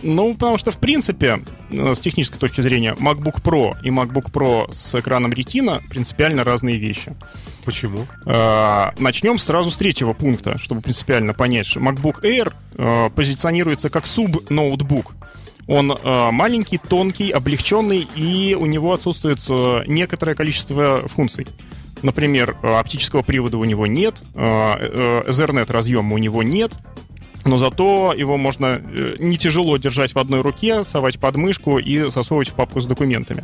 Ну, 0.03 0.33
потому 0.33 0.57
что, 0.57 0.71
в 0.71 0.77
принципе, 0.77 1.41
э, 1.69 1.93
с 1.93 1.99
технической 1.99 2.39
точки 2.39 2.61
зрения, 2.61 2.95
MacBook 2.99 3.41
Pro 3.41 3.75
и 3.83 3.89
MacBook 3.89 4.31
Pro 4.31 4.71
с 4.71 4.99
экраном 4.99 5.31
Retina 5.31 5.81
принципиально 5.89 6.43
разные 6.43 6.77
вещи. 6.77 7.15
Почему? 7.63 8.07
Э, 8.25 8.91
Начнем 8.97 9.37
сразу 9.37 9.69
с 9.69 9.77
третьего 9.77 10.13
пункта, 10.13 10.57
чтобы 10.57 10.81
принципиально 10.81 11.33
понять, 11.33 11.67
что 11.67 11.79
MacBook 11.79 12.21
Air 12.23 12.53
э, 12.75 13.09
позиционируется 13.15 13.89
как 13.89 14.07
суб-ноутбук. 14.07 15.15
Он 15.67 15.91
э, 15.91 16.31
маленький, 16.31 16.77
тонкий, 16.77 17.29
облегченный, 17.29 18.07
и 18.15 18.57
у 18.59 18.65
него 18.65 18.93
отсутствует 18.93 19.39
э, 19.49 19.83
некоторое 19.87 20.35
количество 20.35 21.07
функций. 21.07 21.47
Например, 22.01 22.57
оптического 22.63 23.21
привода 23.21 23.59
у 23.59 23.63
него 23.63 23.85
нет, 23.85 24.23
Ethernet 24.33 25.71
разъема 25.71 26.15
у 26.15 26.17
него 26.17 26.41
нет, 26.41 26.71
но 27.45 27.57
зато 27.57 28.13
его 28.13 28.37
можно 28.37 28.81
э, 28.81 29.15
не 29.19 29.37
тяжело 29.37 29.77
держать 29.77 30.13
в 30.13 30.19
одной 30.19 30.41
руке, 30.41 30.83
совать 30.83 31.19
под 31.19 31.35
мышку 31.35 31.79
и 31.79 32.09
засовывать 32.09 32.49
в 32.49 32.55
папку 32.55 32.79
с 32.79 32.85
документами. 32.85 33.43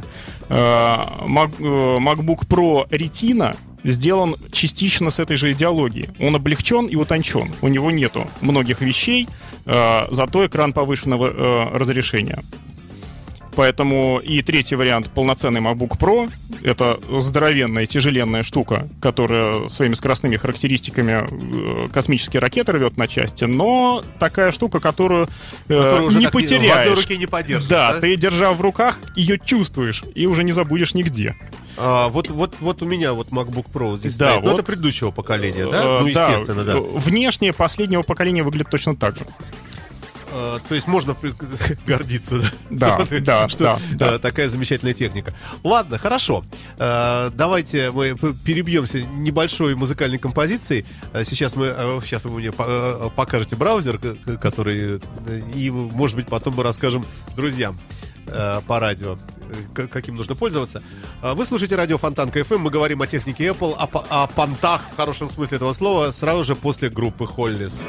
Э, 0.50 0.98
э, 1.25 1.98
MacBook 2.00 2.48
Pro 2.48 2.88
Retina 2.89 3.56
сделан 3.84 4.36
частично 4.51 5.10
с 5.10 5.20
этой 5.20 5.38
же 5.38 5.51
идеологией. 5.51 6.10
Он 6.20 6.36
облегчен 6.36 6.88
и 6.88 6.96
утончен. 6.96 7.54
У 7.62 7.68
него 7.68 7.92
нету 7.92 8.27
многих 8.42 8.82
вещей, 8.82 9.27
зато 9.66 10.46
экран 10.46 10.74
повышенного 10.74 11.70
разрешения. 11.74 12.39
Поэтому 13.58 14.20
и 14.20 14.44
третий 14.44 14.76
вариант 14.76 15.10
полноценный 15.10 15.62
MacBook 15.62 15.98
Pro. 15.98 16.32
Это 16.62 17.00
здоровенная, 17.20 17.88
тяжеленная 17.88 18.44
штука, 18.44 18.88
которая 19.02 19.68
своими 19.68 19.96
скоростными 19.96 20.36
характеристиками 20.38 21.26
э, 21.28 21.90
космические 21.92 22.40
ракеты 22.40 22.74
рвет 22.74 22.98
на 22.98 23.08
части, 23.08 23.46
но 23.46 24.04
такая 24.20 24.52
штука, 24.52 24.80
которую, 24.80 25.28
э, 25.70 25.74
Который 25.76 26.06
уже 26.06 26.20
не 26.20 26.26
так 26.26 26.34
В 26.36 26.38
потеряешь. 26.38 26.78
одной 26.78 26.94
руке 27.02 27.18
не 27.18 27.26
подержишь. 27.26 27.68
Да, 27.68 27.94
ты 28.00 28.16
держа 28.16 28.54
в 28.54 28.62
руках, 28.62 29.00
ее 29.16 29.40
чувствуешь 29.44 30.04
и 30.14 30.28
уже 30.28 30.44
не 30.44 30.52
забудешь 30.52 30.94
нигде. 30.94 31.36
А, 31.78 32.10
вот, 32.10 32.30
вот, 32.30 32.56
вот 32.60 32.84
у 32.84 32.86
меня 32.86 33.14
вот 33.14 33.30
MacBook 33.30 33.72
Pro 33.74 33.98
здесь 33.98 34.18
Да, 34.18 34.34
стоит. 34.34 34.44
Ну, 34.44 34.52
вот. 34.52 34.60
это 34.60 34.68
предыдущего 34.68 35.10
поколения, 35.10 35.66
Э, 35.68 35.72
да? 35.72 36.00
Ну, 36.02 36.06
естественно, 36.06 36.64
да. 36.64 36.78
Внешне 36.80 37.54
последнего 37.54 38.04
поколения 38.04 38.44
выглядит 38.44 38.70
точно 38.70 38.96
так 38.96 39.18
же. 39.18 39.26
А, 40.32 40.60
То 40.68 40.76
есть 40.76 40.88
можно 40.88 41.16
гордиться, 41.88 42.42
Да, 42.70 43.00
да, 43.22 43.48
что 43.50 43.64
да, 43.64 43.80
да. 43.94 44.14
э, 44.16 44.20
такая 44.20 44.50
замечательная 44.50 44.94
техника. 44.94 45.34
Ладно, 45.64 45.98
хорошо. 45.98 46.44
Э, 46.78 47.30
Давайте 47.34 47.92
мы 47.92 48.16
перебьемся 48.16 49.02
небольшой 49.02 49.76
музыкальной 49.76 50.18
композицией. 50.18 50.86
Э, 51.14 51.24
Сейчас 51.24 51.56
мы, 51.56 51.68
э, 51.76 52.00
сейчас 52.04 52.26
вы 52.26 52.40
мне 52.40 52.52
по- 52.52 52.66
э, 52.68 53.10
покажете 53.16 53.56
браузер, 53.56 54.00
который, 54.42 55.00
э, 55.28 55.42
и, 55.56 55.70
может 55.72 56.16
быть, 56.16 56.28
потом 56.28 56.56
мы 56.56 56.64
расскажем 56.64 57.06
друзьям 57.36 57.78
э, 58.28 58.62
по 58.68 58.80
радио, 58.80 59.18
э, 59.78 59.88
каким 59.88 60.16
нужно 60.16 60.36
пользоваться. 60.36 60.82
Э, 61.22 61.34
Вы 61.34 61.46
слушаете 61.46 61.76
радио 61.76 61.98
Фонтанка 61.98 62.40
FM, 62.42 62.58
мы 62.58 62.70
говорим 62.70 63.02
о 63.02 63.08
технике 63.08 63.48
Apple, 63.48 63.74
о, 63.78 64.24
о 64.24 64.28
понтах, 64.28 64.82
в 64.94 64.98
хорошем 64.98 65.30
смысле 65.30 65.56
этого 65.58 65.72
слова, 65.74 66.12
сразу 66.12 66.44
же 66.44 66.56
после 66.56 66.90
группы 66.90 67.26
Холлис. 67.26 67.86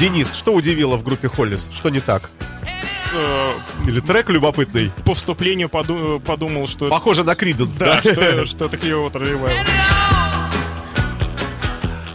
Денис, 0.00 0.32
что 0.32 0.54
удивило 0.54 0.96
в 0.96 1.04
группе 1.04 1.28
Холлис? 1.28 1.68
Что 1.74 1.90
не 1.90 2.00
так? 2.00 2.30
Э, 3.12 3.52
Или 3.86 4.00
трек 4.00 4.30
любопытный? 4.30 4.90
По 5.04 5.12
вступлению 5.12 5.68
поду- 5.68 6.20
подумал, 6.24 6.66
что... 6.68 6.88
Похоже 6.88 7.22
на 7.22 7.34
Криденс, 7.34 7.76
Да, 7.76 8.00
да? 8.02 8.12
что, 8.12 8.44
что 8.46 8.64
это 8.64 8.78
Clearwater 8.78 9.20
Revival. 9.20 9.66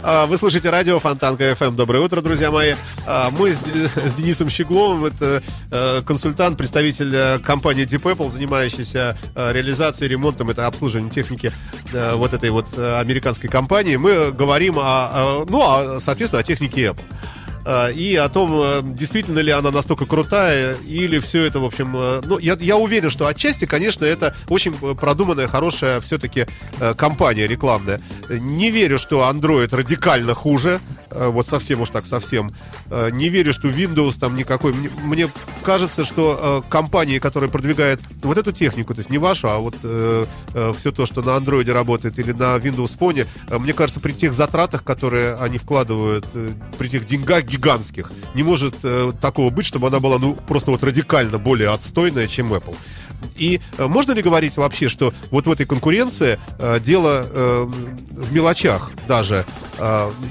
А, 0.02 0.26
Вы 0.26 0.36
слушаете 0.36 0.70
радио 0.70 0.98
Фонтанка 0.98 1.44
FM. 1.52 1.76
Доброе 1.76 2.00
утро, 2.00 2.20
друзья 2.22 2.50
мои. 2.50 2.74
А, 3.06 3.30
Мы 3.30 3.52
с, 3.52 3.58
с 3.58 4.14
Денисом 4.14 4.50
Щегловым, 4.50 5.04
это 5.04 5.44
э, 5.70 6.02
консультант, 6.04 6.58
представитель 6.58 7.14
э, 7.14 7.38
компании 7.38 7.84
Deep 7.86 8.02
Apple, 8.02 8.28
занимающийся 8.28 9.16
реализацией, 9.36 10.10
ремонтом, 10.10 10.50
это 10.50 10.66
обслуживанием 10.66 11.10
техники 11.10 11.52
вот 11.92 12.34
этой 12.34 12.50
вот 12.50 12.66
американской 12.76 13.48
компании. 13.48 13.94
Мы 13.94 14.32
говорим 14.32 14.74
о, 14.76 15.44
ну, 15.48 16.00
соответственно, 16.00 16.40
о 16.40 16.42
технике 16.42 16.86
Apple. 16.86 17.04
Э, 17.66 17.92
И 17.92 18.14
о 18.16 18.28
том, 18.28 18.50
э, 18.54 18.80
действительно 18.84 19.40
ли 19.40 19.50
она 19.50 19.70
настолько 19.70 20.06
крутая, 20.06 20.76
или 20.86 21.18
все 21.18 21.44
это, 21.44 21.58
в 21.58 21.64
общем... 21.64 21.96
э, 21.96 22.22
Ну, 22.24 22.38
я, 22.38 22.56
я 22.60 22.76
уверен, 22.76 23.10
что 23.10 23.26
отчасти, 23.26 23.64
конечно, 23.66 24.04
это 24.04 24.34
очень 24.48 24.72
продуманная, 24.72 25.48
хорошая 25.48 26.00
все-таки 26.00 26.46
э, 26.80 26.94
компания 26.94 27.46
рекламная. 27.48 28.00
Не 28.30 28.70
верю, 28.70 28.98
что 28.98 29.28
Android 29.28 29.74
радикально 29.74 30.34
хуже, 30.34 30.80
э, 31.05 31.05
вот 31.28 31.46
совсем 31.48 31.80
уж 31.80 31.90
так 31.90 32.06
совсем. 32.06 32.52
Э, 32.90 33.10
Не 33.12 33.28
верю, 33.28 33.52
что 33.52 33.68
Windows 33.68 34.18
там 34.18 34.36
никакой. 34.36 34.72
Мне, 34.72 34.90
мне 35.02 35.28
кажется, 35.62 36.04
что 36.04 36.62
э, 36.66 36.70
компании, 36.70 37.18
которые 37.18 37.50
продвигают 37.50 38.00
вот 38.22 38.38
эту 38.38 38.52
технику, 38.52 38.94
то 38.94 39.00
есть 39.00 39.10
не 39.10 39.18
вашу, 39.18 39.48
а 39.48 39.58
вот 39.58 39.76
все 40.76 40.92
то, 40.92 41.06
что 41.06 41.22
на 41.22 41.30
Android 41.30 41.70
работает 41.72 42.18
или 42.18 42.32
на 42.32 42.56
Windows 42.56 42.98
Phone, 42.98 43.26
э, 43.48 43.58
мне 43.58 43.72
кажется, 43.72 44.00
при 44.00 44.12
тех 44.12 44.32
затратах, 44.32 44.84
которые 44.84 45.34
они 45.36 45.58
вкладывают, 45.58 46.26
э, 46.34 46.50
при 46.78 46.88
тех 46.88 47.06
деньгах 47.06 47.44
гигантских, 47.44 48.10
не 48.34 48.42
может 48.42 48.74
э, 48.82 49.12
такого 49.20 49.50
быть, 49.50 49.66
чтобы 49.66 49.88
она 49.88 50.00
была 50.00 50.18
ну 50.18 50.34
просто 50.34 50.70
вот 50.70 50.82
радикально 50.82 51.38
более 51.38 51.70
отстойная, 51.70 52.26
чем 52.28 52.52
Apple. 52.52 52.76
И 53.36 53.60
э, 53.78 53.86
можно 53.86 54.12
ли 54.12 54.22
говорить 54.22 54.56
вообще, 54.56 54.88
что 54.88 55.12
вот 55.30 55.46
в 55.46 55.50
этой 55.50 55.66
конкуренции 55.66 56.38
э, 56.58 56.80
дело 56.80 57.26
э, 57.28 57.64
в 58.10 58.32
мелочах 58.32 58.90
даже, 59.06 59.44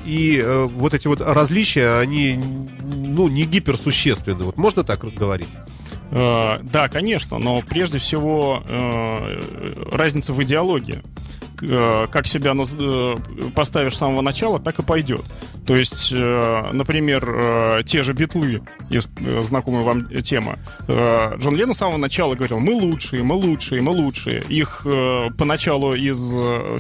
и 0.06 0.44
вот 0.74 0.96
эти 0.96 1.08
вот 1.08 1.22
различия, 1.22 2.00
они 2.00 2.40
ну, 2.82 3.28
не 3.28 3.46
гиперсущественны. 3.46 4.44
Вот 4.44 4.58
можно 4.58 4.84
так 4.84 5.02
говорить? 5.14 5.50
Да, 6.12 6.90
конечно, 6.92 7.38
но 7.38 7.62
прежде 7.62 8.00
всего 8.00 8.64
разница 9.92 10.34
в 10.34 10.42
идеологии. 10.42 11.04
Э, 11.62 12.08
Как 12.12 12.28
себя 12.28 12.54
э, 12.56 13.16
поставишь 13.56 13.96
с 13.96 14.00
самого 14.00 14.22
начала, 14.22 14.60
так 14.60 14.80
и 14.80 14.84
пойдет. 14.84 15.22
То 15.66 15.76
есть, 15.76 16.12
э, 16.16 16.70
например, 16.74 17.84
те 17.86 18.04
же 18.04 18.14
битлы, 18.14 18.62
знакомая 19.42 19.84
вам 19.84 20.08
тема. 20.22 20.58
Джон 20.88 21.56
Леннон 21.56 21.74
с 21.74 21.78
самого 21.78 21.98
начала 21.98 22.36
говорил, 22.36 22.60
мы 22.60 22.74
лучшие, 22.74 23.24
мы 23.24 23.36
лучшие, 23.36 23.82
мы 23.82 23.92
лучшие. 23.92 24.44
Их 24.50 24.86
поначалу 25.38 25.94
из 25.96 26.20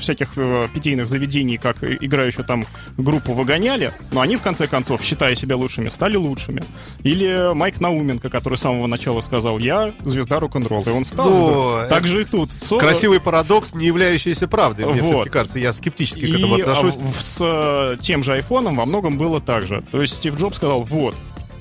всяких 0.01 0.33
питейных 0.73 1.07
заведений, 1.07 1.57
как 1.57 1.83
играющую 1.83 2.45
там 2.45 2.65
группу, 2.97 3.33
выгоняли, 3.33 3.93
но 4.11 4.21
они, 4.21 4.35
в 4.37 4.41
конце 4.41 4.67
концов, 4.67 5.01
считая 5.01 5.35
себя 5.35 5.55
лучшими, 5.57 5.89
стали 5.89 6.15
лучшими. 6.15 6.63
Или 7.03 7.53
Майк 7.53 7.81
Науменко, 7.81 8.29
который 8.29 8.57
с 8.57 8.61
самого 8.61 8.87
начала 8.87 9.21
сказал, 9.21 9.57
я 9.59 9.93
звезда 10.03 10.39
рок-н-ролла, 10.39 10.85
и 10.87 10.89
он 10.91 11.05
стал. 11.05 11.29
Звездой. 11.29 11.87
так 11.89 12.07
же 12.07 12.21
и 12.21 12.23
тут. 12.25 12.51
Со- 12.51 12.77
Красивый 12.77 13.19
парадокс, 13.19 13.73
не 13.73 13.85
являющийся 13.87 14.47
правдой. 14.47 14.64
Мне 14.73 15.01
Вот. 15.01 15.29
кажется, 15.29 15.59
я 15.59 15.73
скептически 15.73 16.31
к 16.31 16.35
этому 16.35 16.57
И 16.57 16.61
отношусь. 16.61 16.95
а, 16.95 17.11
в- 17.17 17.21
с 17.21 17.39
э, 17.41 17.97
тем 18.01 18.23
же 18.23 18.33
айфоном 18.33 18.75
во 18.77 18.85
многом 18.85 19.17
было 19.17 19.39
так 19.41 19.65
же. 19.65 19.83
То 19.91 20.01
есть 20.01 20.15
Стив 20.15 20.37
Джобс 20.37 20.57
сказал, 20.57 20.81
вот, 20.81 21.15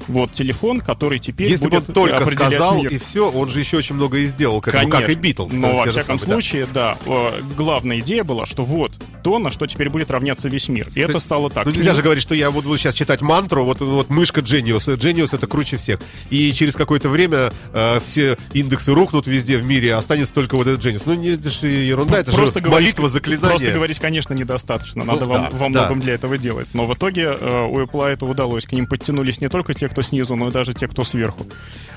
вот 0.08 0.32
телефон, 0.32 0.80
который 0.80 1.18
теперь 1.18 1.50
Если 1.50 1.66
бы 1.68 1.76
он 1.76 1.82
будет 1.82 1.94
только 1.94 2.26
сказал, 2.26 2.82
мир. 2.82 2.92
и 2.92 2.98
все, 2.98 3.30
он 3.30 3.48
же 3.48 3.60
еще 3.60 3.78
очень 3.78 3.94
много 3.94 4.18
и 4.18 4.26
сделал, 4.26 4.60
к 4.60 4.68
этому, 4.68 4.88
как 4.90 5.08
и 5.08 5.14
Битлз. 5.14 5.52
Но, 5.52 5.68
те 5.70 5.76
во 5.76 5.86
всяком 5.86 6.18
самые, 6.18 6.18
да. 6.26 6.32
случае, 6.32 6.66
да. 6.72 6.98
э, 7.06 7.40
главная 7.56 7.98
идея 8.00 8.24
была, 8.24 8.46
что 8.46 8.64
вот 8.64 8.92
то, 9.22 9.38
на 9.38 9.50
что 9.50 9.66
теперь 9.66 9.88
будет 9.90 10.10
равняться 10.10 10.48
весь 10.48 10.68
мир. 10.68 10.86
И 10.94 11.00
это 11.00 11.18
стало 11.18 11.50
так. 11.50 11.64
Ну 11.66 11.72
нельзя 11.72 11.92
И- 11.92 11.94
же 11.94 12.02
говорить, 12.02 12.22
что 12.22 12.34
я 12.34 12.50
вот 12.50 12.64
буду 12.64 12.76
сейчас 12.76 12.94
читать 12.94 13.22
мантру, 13.22 13.64
вот, 13.64 13.80
вот 13.80 14.10
мышка 14.10 14.40
Genius. 14.40 14.96
Genius 14.96 15.30
это 15.34 15.46
круче 15.46 15.76
всех. 15.76 16.00
И 16.30 16.52
через 16.52 16.74
какое-то 16.76 17.08
время 17.08 17.52
э, 17.72 17.98
все 18.04 18.36
индексы 18.52 18.92
рухнут 18.92 19.26
везде 19.26 19.56
в 19.58 19.64
мире, 19.64 19.94
а 19.94 19.98
останется 19.98 20.32
только 20.34 20.56
вот 20.56 20.66
этот 20.66 20.84
Genius. 20.84 21.02
Ну 21.06 21.14
не, 21.14 21.28
это 21.30 21.50
же 21.50 21.66
ерунда, 21.68 22.18
это 22.20 22.32
просто 22.32 22.58
же 22.60 22.64
говорить, 22.64 22.88
молитва, 22.88 23.08
заклинание. 23.08 23.48
Просто 23.50 23.72
говорить, 23.72 23.98
конечно, 23.98 24.34
недостаточно. 24.34 25.04
Надо 25.04 25.24
Ну, 25.26 25.32
во, 25.32 25.38
да, 25.38 25.48
во 25.52 25.58
да. 25.58 25.68
многом 25.68 26.00
для 26.00 26.14
этого 26.14 26.36
делать. 26.38 26.68
Но 26.74 26.86
в 26.86 26.94
итоге 26.94 27.22
э, 27.40 27.66
у 27.66 27.80
Apple 27.80 28.04
это 28.08 28.26
удалось. 28.26 28.66
К 28.66 28.72
ним 28.72 28.86
подтянулись 28.86 29.40
не 29.40 29.48
только 29.48 29.74
те, 29.74 29.88
кто 29.94 30.02
снизу, 30.02 30.34
но 30.36 30.48
и 30.48 30.52
даже 30.52 30.74
те, 30.74 30.88
кто 30.88 31.04
сверху. 31.04 31.46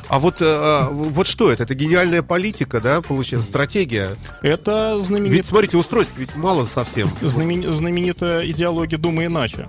А 0.08 0.20
вот, 0.20 0.36
э, 0.42 0.88
вот 0.92 1.28
что 1.28 1.52
это? 1.52 1.64
Это 1.64 1.74
гениальная 1.74 2.22
политика, 2.22 2.80
да, 2.80 3.02
получается, 3.02 3.50
стратегия. 3.50 4.10
Это 4.42 5.00
знаменит... 5.00 5.34
Ведь, 5.34 5.46
смотрите, 5.48 5.76
устройств 5.78 6.14
ведь 6.18 6.36
мало 6.36 6.64
совсем. 6.64 7.10
знамен- 7.22 7.72
знаменитая 7.72 8.46
идеология 8.50 8.98
«думай 8.98 9.26
иначе». 9.26 9.68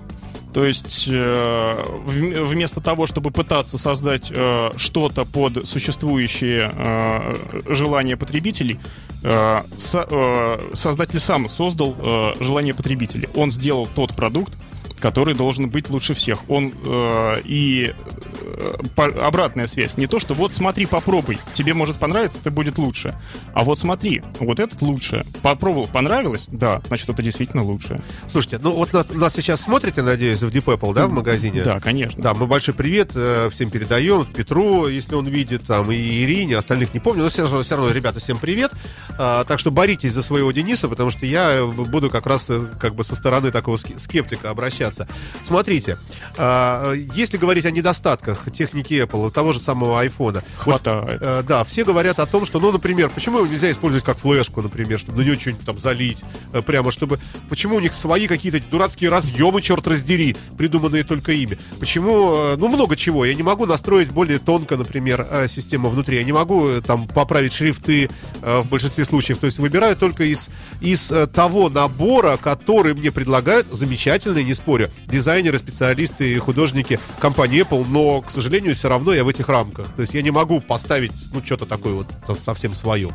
То 0.54 0.64
есть 0.64 1.06
э, 1.10 1.76
вм- 2.06 2.44
вместо 2.44 2.80
того, 2.80 3.06
чтобы 3.06 3.30
пытаться 3.30 3.76
создать 3.78 4.30
э, 4.34 4.70
что-то 4.76 5.24
под 5.24 5.66
существующие 5.68 6.72
э, 6.74 7.34
желания 7.74 8.16
потребителей, 8.16 8.78
э, 9.24 9.60
со- 9.76 10.06
э, 10.08 10.70
создатель 10.74 11.20
сам 11.20 11.48
создал 11.48 11.94
э, 11.98 12.32
желание 12.40 12.74
потребителей. 12.74 13.28
Он 13.34 13.50
сделал 13.50 13.86
тот 13.94 14.14
продукт, 14.16 14.56
который 14.98 15.34
должен 15.34 15.70
быть 15.70 15.88
лучше 15.90 16.14
всех. 16.14 16.48
Он 16.50 16.72
э, 16.84 17.40
и 17.44 17.94
э, 18.40 18.74
по- 18.94 19.26
обратная 19.26 19.66
связь. 19.66 19.96
Не 19.96 20.06
то, 20.06 20.18
что 20.18 20.34
вот 20.34 20.52
смотри, 20.54 20.86
попробуй, 20.86 21.38
тебе 21.52 21.74
может 21.74 21.98
понравиться, 21.98 22.38
это 22.40 22.50
будет 22.50 22.78
лучше. 22.78 23.14
А 23.54 23.64
вот 23.64 23.78
смотри, 23.78 24.22
вот 24.40 24.60
этот 24.60 24.82
лучше. 24.82 25.24
Попробовал, 25.42 25.88
понравилось? 25.88 26.46
Да, 26.48 26.82
значит, 26.86 27.08
это 27.08 27.22
действительно 27.22 27.62
лучше. 27.64 28.00
Слушайте, 28.30 28.58
ну 28.62 28.72
вот 28.72 28.92
на- 28.92 29.04
нас 29.14 29.34
сейчас 29.34 29.60
смотрите, 29.60 30.02
надеюсь, 30.02 30.40
в 30.40 30.48
Deep 30.48 30.64
Apple, 30.64 30.94
да, 30.94 31.06
в 31.06 31.12
магазине? 31.12 31.62
Да, 31.62 31.80
конечно. 31.80 32.22
Да, 32.22 32.34
мы 32.34 32.46
большой 32.46 32.74
привет 32.74 33.12
э, 33.14 33.48
всем 33.52 33.70
передаем. 33.70 34.24
Петру, 34.26 34.88
если 34.88 35.14
он 35.14 35.26
видит, 35.28 35.64
там, 35.64 35.90
и 35.92 35.96
Ирине, 35.96 36.56
остальных 36.56 36.94
не 36.94 37.00
помню. 37.00 37.22
Но 37.24 37.28
все 37.28 37.46
все 37.62 37.76
равно, 37.76 37.90
ребята, 37.92 38.20
всем 38.20 38.38
привет. 38.38 38.72
А, 39.18 39.44
так 39.44 39.58
что 39.58 39.72
боритесь 39.72 40.12
за 40.12 40.22
своего 40.22 40.52
Дениса, 40.52 40.88
потому 40.88 41.10
что 41.10 41.26
я 41.26 41.64
буду 41.64 42.08
как 42.08 42.26
раз 42.26 42.48
э, 42.50 42.66
как 42.80 42.94
бы 42.94 43.02
со 43.02 43.16
стороны 43.16 43.50
такого 43.50 43.76
скептика 43.76 44.50
обращаться. 44.50 45.08
Смотрите, 45.42 45.98
а, 46.36 46.92
если 46.92 47.36
говорить 47.36 47.66
о 47.66 47.72
недостатках 47.72 48.50
техники 48.52 48.94
Apple, 48.94 49.32
того 49.32 49.52
же 49.52 49.58
самого 49.58 49.98
вот, 50.16 50.42
Хватает. 50.56 51.20
э, 51.20 51.42
да, 51.42 51.64
все 51.64 51.84
говорят 51.84 52.20
о 52.20 52.26
том, 52.26 52.44
что, 52.44 52.60
ну, 52.60 52.70
например, 52.70 53.10
почему 53.12 53.38
его 53.38 53.48
нельзя 53.48 53.70
использовать 53.72 54.04
как 54.04 54.18
флешку, 54.18 54.62
например, 54.62 55.00
чтобы 55.00 55.18
на 55.18 55.22
нее 55.22 55.36
что-нибудь 55.36 55.66
там 55.66 55.80
залить, 55.80 56.22
э, 56.52 56.62
прямо, 56.62 56.92
чтобы... 56.92 57.18
Почему 57.48 57.76
у 57.76 57.80
них 57.80 57.94
свои 57.94 58.28
какие-то 58.28 58.60
дурацкие 58.70 59.10
разъемы, 59.10 59.60
черт 59.62 59.86
раздери, 59.88 60.36
придуманные 60.56 61.02
только 61.02 61.32
ими? 61.32 61.58
Почему... 61.80 62.54
Ну, 62.56 62.68
много 62.68 62.94
чего. 62.94 63.24
Я 63.24 63.34
не 63.34 63.42
могу 63.42 63.66
настроить 63.66 64.12
более 64.12 64.38
тонко, 64.38 64.76
например, 64.76 65.26
систему 65.48 65.88
внутри. 65.90 66.18
Я 66.18 66.24
не 66.24 66.32
могу 66.32 66.80
там 66.80 67.08
поправить 67.08 67.52
шрифты 67.52 68.08
в 68.40 68.64
большинстве 68.64 69.04
случаев. 69.08 69.38
То 69.38 69.46
есть 69.46 69.58
выбираю 69.58 69.96
только 69.96 70.24
из, 70.24 70.50
из 70.80 71.10
э, 71.10 71.26
того 71.26 71.68
набора, 71.68 72.36
который 72.36 72.94
мне 72.94 73.10
предлагают, 73.10 73.66
замечательные, 73.68 74.44
не 74.44 74.54
спорю, 74.54 74.90
дизайнеры, 75.06 75.58
специалисты 75.58 76.32
и 76.32 76.36
художники 76.38 77.00
компании 77.20 77.62
Apple, 77.62 77.86
но, 77.88 78.20
к 78.22 78.30
сожалению, 78.30 78.74
все 78.74 78.88
равно 78.88 79.12
я 79.12 79.24
в 79.24 79.28
этих 79.28 79.48
рамках. 79.48 79.86
То 79.94 80.02
есть 80.02 80.14
я 80.14 80.22
не 80.22 80.30
могу 80.30 80.60
поставить, 80.60 81.12
ну, 81.32 81.44
что-то 81.44 81.66
такое 81.66 81.94
вот 81.94 82.06
совсем 82.38 82.74
свое. 82.74 83.10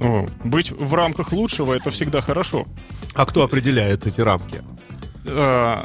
О, 0.00 0.26
Быть 0.44 0.70
в 0.72 0.94
рамках 0.94 1.32
лучшего 1.32 1.74
это 1.74 1.90
всегда 1.90 2.20
хорошо. 2.20 2.66
А 3.14 3.24
кто 3.26 3.42
определяет 3.42 4.06
эти 4.06 4.20
рамки? 4.20 4.60
Э, 5.28 5.78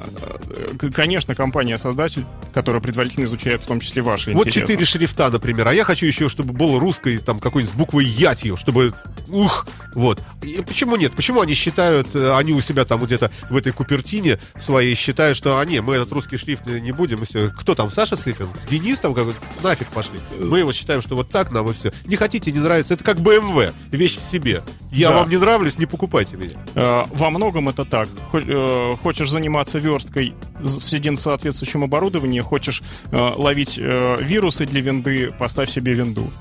к- 0.77 0.91
Конечно, 0.91 1.33
компания-создатель, 1.33 2.25
которая 2.53 2.81
предварительно 2.81 3.23
изучает 3.23 3.61
в 3.61 3.65
том 3.65 3.79
числе 3.79 4.01
ваши 4.03 4.33
Вот 4.33 4.47
интересы. 4.47 4.59
четыре 4.67 4.85
шрифта, 4.85 5.29
например, 5.31 5.67
а 5.67 5.73
я 5.73 5.83
хочу 5.83 6.05
еще, 6.05 6.29
чтобы 6.29 6.53
было 6.53 6.79
русской, 6.79 7.17
там, 7.17 7.39
какой-нибудь 7.39 7.73
с 7.73 7.77
буквой 7.77 8.05
Ятью, 8.05 8.55
чтобы, 8.57 8.93
ух, 9.27 9.65
вот. 9.93 10.19
И 10.43 10.61
почему 10.65 10.95
нет? 10.95 11.13
Почему 11.13 11.41
они 11.41 11.53
считают, 11.53 12.15
э, 12.15 12.33
они 12.35 12.53
у 12.53 12.61
себя 12.61 12.85
там 12.85 13.03
где-то 13.03 13.31
в 13.49 13.57
этой 13.57 13.71
купертине 13.71 14.39
своей 14.57 14.95
считают, 14.95 15.37
что, 15.37 15.59
а 15.59 15.65
не, 15.65 15.81
мы 15.81 15.95
этот 15.95 16.11
русский 16.11 16.37
шрифт 16.37 16.65
не 16.67 16.91
будем, 16.91 17.21
и 17.23 17.25
все. 17.25 17.49
Кто 17.59 17.75
там, 17.75 17.91
Саша 17.91 18.17
Слепин? 18.17 18.49
Денис 18.69 18.99
там 18.99 19.13
как 19.13 19.27
нафиг 19.63 19.87
пошли. 19.89 20.19
Мы 20.39 20.59
его 20.59 20.71
считаем, 20.73 21.01
что 21.01 21.15
вот 21.15 21.29
так 21.29 21.51
нам 21.51 21.69
и 21.69 21.73
все. 21.73 21.91
Не 22.05 22.15
хотите, 22.15 22.51
не 22.51 22.59
нравится, 22.59 22.93
это 22.93 23.03
как 23.03 23.17
BMW, 23.17 23.73
вещь 23.91 24.17
в 24.17 24.23
себе. 24.23 24.63
Я 24.91 25.09
Да. 25.09 25.15
вам 25.19 25.29
не 25.29 25.37
нравлюсь, 25.37 25.77
не 25.77 25.85
покупайте 25.85 26.37
меня. 26.37 26.55
Э, 26.75 27.03
Во 27.11 27.29
многом 27.29 27.69
это 27.69 27.85
так. 27.85 28.09
Э, 28.33 28.95
Хочешь 29.01 29.29
заниматься 29.29 29.79
версткой, 29.79 30.33
среди 30.63 31.15
соответствующим 31.15 31.83
оборудованием, 31.83 32.43
хочешь 32.43 32.81
ловить 33.11 33.77
вирусы 33.77 34.65
для 34.65 34.81
винды, 34.81 35.33
поставь 35.37 35.69
себе 35.69 35.93
винду. 35.93 36.31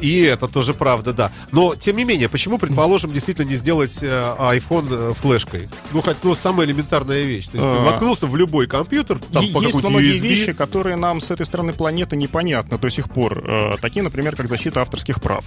И 0.00 0.20
это 0.22 0.48
тоже 0.48 0.74
правда, 0.74 1.12
да. 1.12 1.32
Но, 1.52 1.74
тем 1.74 1.96
не 1.96 2.04
менее, 2.04 2.28
почему, 2.28 2.58
предположим, 2.58 3.12
действительно 3.12 3.46
не 3.48 3.54
сделать 3.54 4.02
э, 4.02 4.06
iPhone 4.38 4.88
э, 4.90 5.14
флешкой? 5.14 5.68
Ну, 5.92 6.02
хоть, 6.02 6.16
ну, 6.22 6.34
самая 6.34 6.66
элементарная 6.66 7.22
вещь. 7.24 7.46
То 7.48 7.56
есть, 7.56 7.66
ты 7.66 7.76
А. 7.76 7.84
воткнулся 7.84 8.26
в 8.26 8.36
любой 8.36 8.66
компьютер, 8.66 9.18
там, 9.32 9.44
по 9.52 9.62
Есть 9.62 9.78
многие 9.82 10.12
USB. 10.12 10.20
вещи, 10.28 10.52
которые 10.52 10.96
нам 10.96 11.20
с 11.20 11.30
этой 11.30 11.46
стороны 11.46 11.72
планеты 11.72 12.16
непонятны 12.16 12.78
до 12.78 12.90
сих 12.90 13.08
пор. 13.10 13.42
Э, 13.48 13.76
Такие, 13.80 14.02
например, 14.02 14.36
как 14.36 14.48
защита 14.48 14.80
авторских 14.82 15.20
прав. 15.22 15.44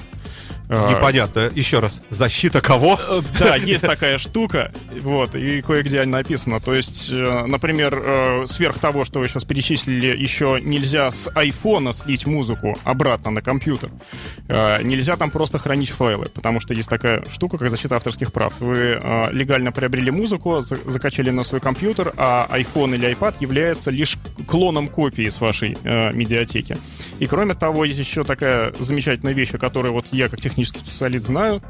Э, 0.69 0.91
Непонятно. 0.91 1.49
Еще 1.55 1.79
раз. 1.79 2.01
Защита 2.10 2.62
кого? 2.62 2.99
Э, 3.10 3.21
Да, 3.39 3.55
есть 3.55 3.84
такая 3.84 4.19
штука, 4.19 4.71
вот, 5.01 5.34
и 5.34 5.62
кое-где 5.63 6.05
написано. 6.05 6.60
То 6.60 6.75
есть, 6.75 7.10
э, 7.12 7.45
например, 7.47 7.99
э, 8.03 8.43
сверх 8.45 8.77
того, 8.77 9.03
что 9.03 9.19
вы 9.19 9.27
сейчас 9.27 9.45
перечислили, 9.45 10.15
еще 10.15 10.60
нельзя 10.63 11.10
с 11.10 11.27
айфона 11.34 11.91
слить 11.91 12.27
музыку 12.27 12.77
обратно 12.84 13.32
на 13.32 13.41
компьютер. 13.41 13.89
Нельзя 14.47 15.15
там 15.15 15.32
просто 15.32 15.58
хранить 15.58 15.89
файлы, 15.89 16.27
потому 16.34 16.60
что 16.60 16.73
есть 16.75 16.89
такая 16.89 17.23
штука, 17.32 17.58
как 17.58 17.69
защита 17.71 17.95
авторских 17.95 18.32
прав. 18.32 18.53
Вы 18.60 19.01
легально 19.32 19.71
приобрели 19.71 20.12
музыку, 20.12 20.62
за- 20.62 20.77
закачали 20.86 21.32
на 21.32 21.43
свой 21.43 21.62
компьютер, 21.62 22.13
а 22.17 22.47
iPhone 22.51 22.93
или 22.95 23.10
iPad 23.15 23.36
является 23.39 23.89
лишь 23.91 24.17
клоном 24.47 24.88
копии 24.88 25.27
с 25.29 25.41
вашей 25.41 25.77
медиатеки. 25.84 26.77
И 27.19 27.25
кроме 27.25 27.53
того, 27.55 27.86
есть 27.86 27.99
еще 27.99 28.23
такая 28.23 28.71
замечательная 28.79 29.34
вещь, 29.34 29.53
о 29.53 29.58
которой 29.58 29.91
вот 29.91 30.08
я 30.12 30.29
как 30.29 30.39
технический 30.39 30.59
специалист 30.65 31.26
знаю, 31.26 31.62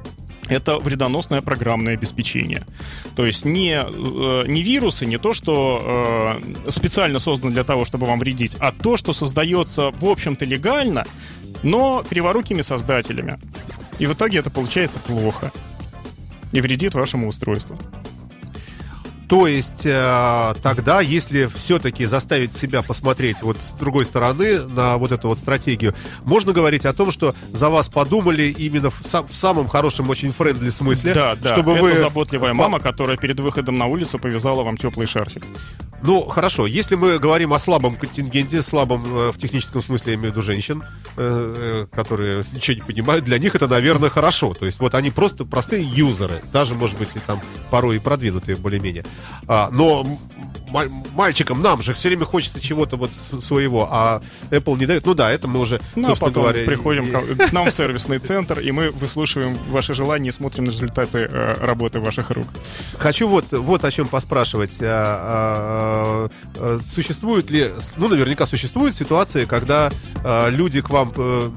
это 0.50 0.80
вредоносное 0.80 1.42
программное 1.42 1.94
обеспечение. 1.94 2.66
То 3.16 3.26
есть 3.26 3.46
не, 3.46 3.80
э, 3.80 4.48
не 4.48 4.64
вирусы, 4.64 5.06
не 5.06 5.18
то, 5.18 5.34
что 5.34 6.42
э, 6.66 6.72
специально 6.72 7.20
создано 7.20 7.52
для 7.52 7.64
того, 7.64 7.86
чтобы 7.86 8.08
вам 8.08 8.20
вредить, 8.20 8.56
а 8.60 8.72
то, 8.72 8.98
что 8.98 9.14
создается, 9.14 9.92
в 9.92 10.06
общем-то, 10.06 10.46
легально, 10.46 11.06
но 11.64 12.04
криворукими 12.10 12.62
создателями. 12.62 13.40
И 14.00 14.08
в 14.08 14.14
итоге 14.14 14.40
это 14.40 14.50
получается 14.50 15.00
плохо. 15.00 15.52
И 16.52 16.62
вредит 16.62 16.96
вашему 16.96 17.28
устройству. 17.28 17.78
То 19.30 19.46
есть 19.46 19.86
э, 19.86 20.54
тогда, 20.64 21.02
если 21.02 21.46
все-таки 21.46 22.06
заставить 22.06 22.52
себя 22.52 22.82
посмотреть 22.82 23.44
вот 23.44 23.58
с 23.62 23.74
другой 23.74 24.04
стороны 24.04 24.62
на 24.62 24.98
вот 24.98 25.12
эту 25.12 25.28
вот 25.28 25.38
стратегию, 25.38 25.94
можно 26.24 26.52
говорить 26.52 26.84
о 26.86 26.94
том, 26.94 27.12
что 27.12 27.36
за 27.50 27.70
вас 27.70 27.90
подумали 27.90 28.48
именно 28.48 28.90
в, 28.90 29.02
сам- 29.04 29.28
в 29.28 29.36
самом 29.36 29.68
хорошем, 29.68 30.10
очень 30.10 30.32
friendly 30.32 30.70
смысле, 30.70 31.14
Да, 31.14 31.36
да, 31.36 31.54
чтобы 31.54 31.74
это 31.74 31.82
вы 31.84 31.96
заботливая 31.96 32.56
мама, 32.56 32.80
которая 32.80 33.18
перед 33.18 33.40
выходом 33.40 33.76
на 33.78 33.86
улицу 33.86 34.18
повязала 34.18 34.64
вам 34.64 34.78
теплый 34.78 35.06
шарфик. 35.06 35.44
Ну, 36.02 36.24
хорошо, 36.24 36.66
если 36.66 36.96
мы 36.96 37.20
говорим 37.20 37.54
о 37.54 37.60
слабом 37.60 37.96
контингенте, 37.96 38.62
слабом 38.62 39.06
э, 39.06 39.32
в 39.32 39.38
техническом 39.38 39.82
смысле, 39.82 40.14
я 40.14 40.18
имею 40.18 40.32
в 40.32 40.36
виду 40.36 40.42
женщин, 40.42 40.84
э, 41.18 41.86
э, 41.92 41.96
которые 41.96 42.46
ничего 42.54 42.76
не 42.76 42.82
понимают, 42.82 43.26
для 43.26 43.38
них 43.38 43.54
это, 43.56 43.68
наверное, 43.68 44.10
хорошо. 44.10 44.54
То 44.54 44.66
есть 44.66 44.80
вот 44.80 44.96
они 44.96 45.12
просто 45.12 45.44
простые 45.44 45.84
юзеры, 45.84 46.42
даже, 46.54 46.74
может 46.74 46.98
быть, 46.98 47.10
и 47.16 47.20
там 47.20 47.42
порой 47.70 47.98
и 47.98 48.00
продвинутые 48.00 48.56
более-менее. 48.56 49.04
А, 49.48 49.70
но 49.72 50.06
мальчикам, 51.16 51.62
нам 51.62 51.82
же 51.82 51.94
все 51.94 52.10
время 52.10 52.26
хочется 52.26 52.60
чего-то 52.62 52.96
вот 52.96 53.12
своего, 53.14 53.88
а 53.90 54.22
Apple 54.52 54.78
не 54.78 54.86
дает. 54.86 55.06
Ну 55.06 55.14
да, 55.16 55.32
это 55.32 55.48
мы 55.48 55.60
уже, 55.60 55.82
Ну, 55.96 56.04
а 56.04 56.06
собственно 56.08 56.32
потом 56.32 56.44
говоря... 56.44 56.66
приходим 56.66 57.06
и- 57.06 57.36
к 57.36 57.52
нам 57.52 57.66
в 57.66 57.72
сервисный 57.72 58.20
центр, 58.20 58.60
и 58.60 58.72
мы 58.72 58.92
выслушиваем 58.92 59.58
ваши 59.70 59.94
желания 59.94 60.30
и 60.30 60.32
смотрим 60.32 60.66
на 60.66 60.70
результаты 60.70 61.28
э, 61.30 61.56
работы 61.66 62.00
ваших 62.00 62.30
рук. 62.32 62.48
Хочу 62.98 63.28
вот, 63.28 63.52
вот 63.52 63.84
о 63.84 63.92
чем 63.92 64.08
поспрашивать. 64.08 64.78
А, 64.82 66.30
а, 66.30 66.30
а, 66.56 66.80
Существует 66.86 67.50
ли, 67.50 67.72
ну, 67.98 68.08
наверняка 68.08 68.46
существуют 68.46 68.96
ситуации, 68.96 69.46
когда 69.46 69.92
а, 70.24 70.50
люди 70.50 70.82
к 70.82 70.90
вам, 70.90 71.12
э, 71.18 71.50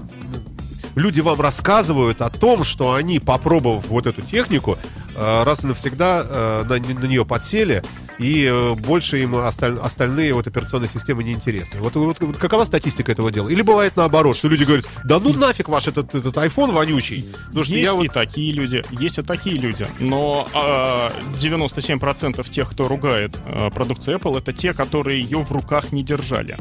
люди 0.94 1.20
вам 1.20 1.40
рассказывают 1.40 2.20
о 2.22 2.30
том, 2.30 2.64
что 2.64 2.94
они, 2.94 3.18
попробовав 3.18 3.86
вот 3.88 4.06
эту 4.06 4.22
технику, 4.22 4.76
а, 4.76 5.01
раз 5.16 5.64
и 5.64 5.66
навсегда 5.66 6.24
э, 6.28 6.64
на, 6.64 6.78
на 6.78 7.06
нее 7.06 7.24
подсели, 7.24 7.82
и 8.18 8.44
э, 8.44 8.74
больше 8.74 9.22
им 9.22 9.34
осталь- 9.36 9.78
остальные 9.78 10.34
вот 10.34 10.46
операционные 10.46 10.88
системы 10.88 11.24
не 11.24 11.32
интересны. 11.32 11.80
Вот, 11.80 11.94
вот 11.94 12.36
какова 12.38 12.64
статистика 12.64 13.12
этого 13.12 13.30
дела? 13.30 13.48
Или 13.48 13.62
бывает 13.62 13.96
наоборот, 13.96 14.36
что 14.36 14.48
люди 14.48 14.64
говорят, 14.64 14.88
да 15.04 15.18
ну 15.18 15.32
нафиг 15.32 15.68
ваш 15.68 15.88
этот, 15.88 16.14
этот 16.14 16.36
iPhone 16.36 16.72
вонючий. 16.72 17.24
Потому 17.48 17.64
что 17.64 17.74
есть 17.74 17.84
я 17.84 17.94
вот 17.94 18.04
и 18.04 18.08
такие 18.08 18.52
люди, 18.52 18.84
есть 18.92 19.18
и 19.18 19.22
такие 19.22 19.56
люди, 19.56 19.86
но 19.98 20.48
а, 20.54 21.12
97% 21.38 22.48
тех, 22.48 22.70
кто 22.70 22.88
ругает 22.88 23.38
а, 23.44 23.70
продукцию 23.70 24.18
Apple, 24.18 24.38
это 24.38 24.52
те, 24.52 24.72
которые 24.72 25.20
ее 25.20 25.42
в 25.42 25.50
руках 25.52 25.92
не 25.92 26.02
держали. 26.02 26.56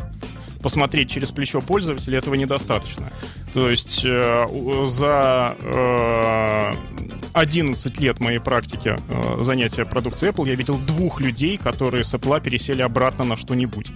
Посмотреть 0.62 1.10
через 1.10 1.32
плечо 1.32 1.62
пользователя 1.62 2.18
этого 2.20 2.36
недостаточно. 2.36 3.12
То 3.54 3.70
есть 3.70 4.04
э, 4.06 4.46
за 4.86 5.56
э, 5.60 6.74
11 7.34 8.00
лет 8.00 8.20
моей 8.20 8.40
практики 8.40 8.96
э, 9.08 9.44
занятия 9.44 9.86
продукцией 9.86 10.32
Apple 10.34 10.48
я 10.48 10.56
видел 10.56 10.78
двух 10.78 11.20
людей, 11.22 11.58
которые 11.58 12.04
с 12.04 12.14
Apple 12.14 12.42
пересели 12.42 12.82
обратно 12.82 13.24
на 13.26 13.36
что-нибудь. 13.38 13.92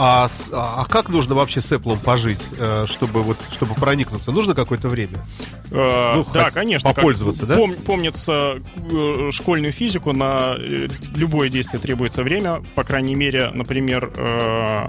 А, 0.00 0.28
с- 0.28 0.50
а 0.52 0.84
как 0.84 1.08
нужно 1.08 1.34
вообще 1.34 1.60
с 1.60 1.72
Apple 1.72 1.98
пожить, 2.00 2.40
э, 2.56 2.84
чтобы 2.86 3.22
вот 3.22 3.36
чтобы 3.50 3.74
проникнуться? 3.74 4.30
Нужно 4.30 4.54
какое-то 4.54 4.88
время? 4.88 5.18
Э, 5.72 6.14
Ну, 6.16 6.26
да, 6.32 6.50
конечно. 6.50 6.88
как- 6.90 6.96
попользоваться, 6.96 7.46
да? 7.46 7.56
пом- 7.58 7.74
помнится 7.82 8.60
э, 8.92 9.30
школьную 9.32 9.72
физику, 9.72 10.12
на 10.12 10.54
любое 11.16 11.48
действие 11.48 11.80
требуется 11.80 12.22
время. 12.22 12.62
По 12.76 12.84
крайней 12.84 13.16
мере, 13.16 13.50
например, 13.52 14.12
э, 14.16 14.88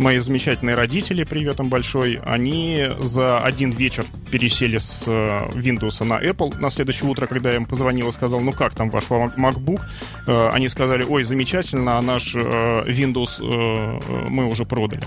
мои 0.00 0.18
замечательные 0.18 0.74
родители, 0.74 1.24
привет 1.24 1.60
им 1.60 1.68
большой, 1.68 2.18
они 2.24 2.88
за 2.98 3.40
один 3.40 3.70
вечер 3.70 4.04
пересели 4.30 4.78
с 4.78 5.04
э, 5.06 5.10
Windows 5.50 6.04
на 6.04 6.20
Apple. 6.20 6.58
На 6.60 6.70
следующее 6.70 7.08
утро, 7.08 7.26
когда 7.26 7.50
я 7.50 7.56
им 7.56 7.66
позвонил 7.66 8.08
и 8.08 8.12
сказал, 8.12 8.40
ну 8.40 8.52
как 8.52 8.74
там 8.74 8.90
ваш 8.90 9.04
Mac- 9.04 9.36
MacBook, 9.36 9.82
э, 10.26 10.48
они 10.52 10.68
сказали, 10.68 11.04
ой, 11.04 11.22
замечательно, 11.22 11.98
а 11.98 12.02
наш 12.02 12.34
э, 12.34 12.38
Windows 12.86 13.40
мы 14.28 14.46
уже 14.46 14.64
продали. 14.64 15.02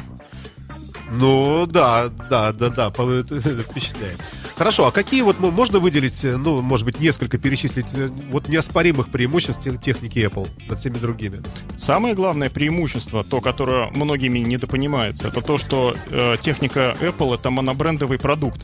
Ну 1.19 1.65
да, 1.67 2.09
да, 2.29 2.51
да, 2.51 2.69
да, 2.69 2.89
впечатляет. 2.91 4.19
Хорошо, 4.55 4.87
а 4.87 4.91
какие 4.91 5.21
вот 5.21 5.39
можно 5.39 5.79
выделить, 5.79 6.23
э, 6.25 6.37
ну, 6.37 6.61
может 6.61 6.85
быть, 6.85 6.99
несколько 6.99 7.37
перечислить 7.37 7.93
э, 7.93 8.09
вот 8.31 8.47
неоспоримых 8.49 9.09
преимуществ 9.09 9.61
те- 9.61 9.77
техники 9.77 10.19
Apple 10.19 10.47
над 10.67 10.79
всеми 10.79 10.95
другими? 10.95 11.41
Самое 11.77 12.15
главное 12.15 12.49
преимущество, 12.49 13.23
то, 13.23 13.41
которое 13.41 13.89
многими 13.91 14.39
недопонимается, 14.39 15.27
это 15.27 15.41
то, 15.41 15.57
что 15.57 15.95
э, 16.09 16.37
техника 16.41 16.95
Apple 16.99 17.35
это 17.35 17.49
монобрендовый 17.51 18.17
продукт. 18.17 18.61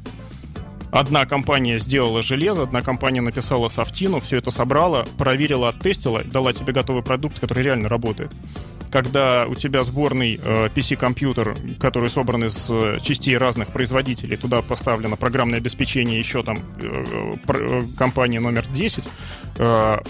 Одна 0.91 1.27
компания 1.27 1.77
сделала 1.77 2.23
железо, 2.23 2.63
одна 2.63 2.81
компания 2.81 3.21
написала 3.21 3.69
софтину, 3.69 4.19
все 4.19 4.37
это 4.37 4.49
собрала, 4.49 5.05
проверила, 5.19 5.69
оттестила, 5.69 6.23
дала 6.23 6.51
тебе 6.51 6.73
готовый 6.73 7.03
продукт, 7.03 7.39
который 7.39 7.61
реально 7.61 7.89
работает. 7.89 8.31
Когда 8.91 9.45
у 9.47 9.55
тебя 9.55 9.83
сборный 9.83 10.39
э, 10.41 10.67
PC-компьютер, 10.67 11.55
который 11.79 12.09
собран 12.09 12.45
из 12.45 12.69
э, 12.71 12.97
частей 13.01 13.37
разных 13.37 13.69
производителей, 13.69 14.35
туда 14.35 14.61
поставлено 14.61 15.15
программное 15.15 15.59
обеспечение 15.59 16.17
еще 16.17 16.43
там 16.43 16.59
э, 16.81 17.35
э, 17.47 17.81
компании 17.97 18.39
номер 18.39 18.67
10, 18.67 19.03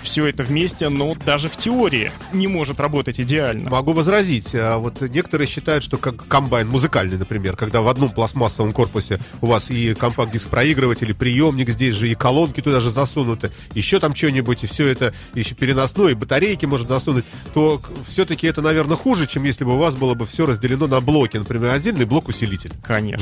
все 0.03 0.27
это 0.27 0.43
вместе, 0.43 0.89
но 0.89 1.15
даже 1.15 1.49
в 1.49 1.57
теории 1.57 2.11
не 2.33 2.47
может 2.47 2.79
работать 2.79 3.19
идеально. 3.19 3.71
Могу 3.71 3.93
возразить. 3.93 4.53
а 4.53 4.77
Вот 4.77 5.01
некоторые 5.01 5.47
считают, 5.47 5.83
что 5.83 5.97
как 5.97 6.27
комбайн 6.27 6.67
музыкальный, 6.67 7.17
например, 7.17 7.55
когда 7.55 7.81
в 7.81 7.87
одном 7.87 8.11
пластмассовом 8.11 8.73
корпусе 8.73 9.19
у 9.41 9.47
вас 9.47 9.71
и 9.71 9.95
компакт-диск 9.95 10.49
проигрыватель, 10.49 11.09
и 11.09 11.13
приемник 11.13 11.69
здесь 11.69 11.95
же, 11.95 12.09
и 12.09 12.15
колонки 12.15 12.61
туда 12.61 12.79
же 12.79 12.91
засунуты, 12.91 13.49
еще 13.73 13.99
там 13.99 14.15
что-нибудь, 14.15 14.63
и 14.63 14.67
все 14.67 14.87
это 14.87 15.13
еще 15.33 15.55
переносное, 15.55 16.11
и 16.11 16.13
батарейки 16.13 16.67
можно 16.67 16.87
засунуть, 16.87 17.25
то 17.53 17.81
все-таки 18.07 18.45
это, 18.45 18.61
наверное, 18.69 18.95
хуже, 18.97 19.27
чем 19.27 19.43
если 19.43 19.63
бы 19.65 19.73
у 19.75 19.77
вас 19.77 19.95
было 19.95 20.13
бы 20.13 20.25
все 20.25 20.45
разделено 20.45 20.88
на 20.88 21.01
блоки. 21.01 21.38
Например, 21.38 21.71
отдельный 21.73 22.05
блок-усилитель. 22.05 22.71
Конечно. 22.84 23.17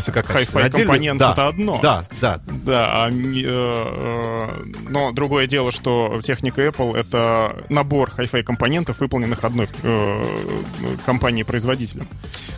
Отдельный- 0.66 0.98
Components 1.00 1.18
да, 1.18 1.32
это 1.32 1.48
одно. 1.48 1.80
Да, 1.82 2.08
да. 2.22 2.40
Да, 2.66 3.06
а, 3.06 3.10
э, 3.10 3.14
э, 3.46 4.64
но 4.90 5.12
другое 5.12 5.48
дело, 5.48 5.72
что 5.72 6.22
техника 6.24 6.62
Apple 6.68 6.96
это 6.98 7.64
набор 7.70 8.12
Hi-Fi 8.18 8.44
компонентов, 8.44 9.00
выполненных 9.00 9.44
одной 9.44 9.70
э, 9.84 10.24
компанией-производителем. 11.06 12.08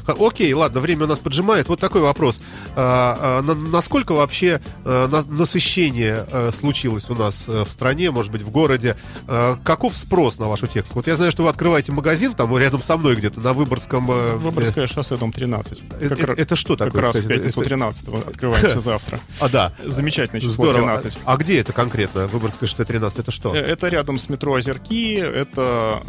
Окей, 0.08 0.52
ладно, 0.54 0.80
время 0.80 1.06
у 1.06 1.08
нас 1.08 1.20
поджимает. 1.20 1.68
Вот 1.70 1.80
такой 1.80 2.02
вопрос. 2.02 2.42
А, 2.76 3.40
а, 3.40 3.42
на- 3.42 3.54
насколько 3.56 4.14
вообще 4.14 4.60
на- 4.84 5.08
насыщение 5.08 6.26
э, 6.32 6.52
случилось 6.52 7.10
у 7.10 7.16
нас 7.16 7.46
э, 7.48 7.64
в 7.64 7.70
стране, 7.70 8.10
может 8.12 8.32
быть, 8.32 8.42
в 8.42 8.50
городе? 8.50 8.96
Э, 9.28 9.56
Каков 9.64 9.96
спрос 9.98 10.40
на 10.40 10.48
вашу 10.48 10.68
технику? 10.68 10.96
Вот 10.96 11.08
я 11.08 11.16
знаю, 11.16 11.32
что 11.32 11.44
вы 11.44 11.50
открываете 11.50 11.92
магазин 11.92 12.34
там 12.34 12.56
рядом 12.58 12.79
со 12.82 12.98
мной 12.98 13.16
где-то 13.16 13.40
на 13.42 13.54
Выборгском... 13.54 14.10
э, 14.12 14.36
Выборгское 14.36 14.88
шоссе, 14.88 15.16
дом 15.18 15.32
13. 15.32 15.84
э, 16.00 16.10
Как 16.10 16.30
э, 16.30 16.34
Это 16.42 16.56
что 16.56 16.76
Как 16.78 16.88
такое? 16.88 17.02
раз 17.02 17.16
в 17.16 17.20
кстати? 17.20 17.34
пятницу 17.34 17.62
Это- 17.62 17.70
13 17.70 18.08
открываемся 18.28 18.80
завтра. 18.80 19.20
А, 19.40 19.50
да. 19.50 19.74
Замечательное 19.86 20.42
число 20.42 20.66
Здорово. 20.66 20.98
13. 21.00 21.20
А 21.26 21.38
где 21.38 21.60
это 21.60 21.74
конкретно? 21.74 22.28
Выборгское 22.28 22.68
шоссе 22.68 22.84
13, 22.86 23.20
это 23.20 23.32
что? 23.32 23.56
Это 23.56 23.88
рядом 23.88 24.18
с 24.18 24.30
метро 24.30 24.54
Озерки, 24.56 25.16
это 25.16 26.00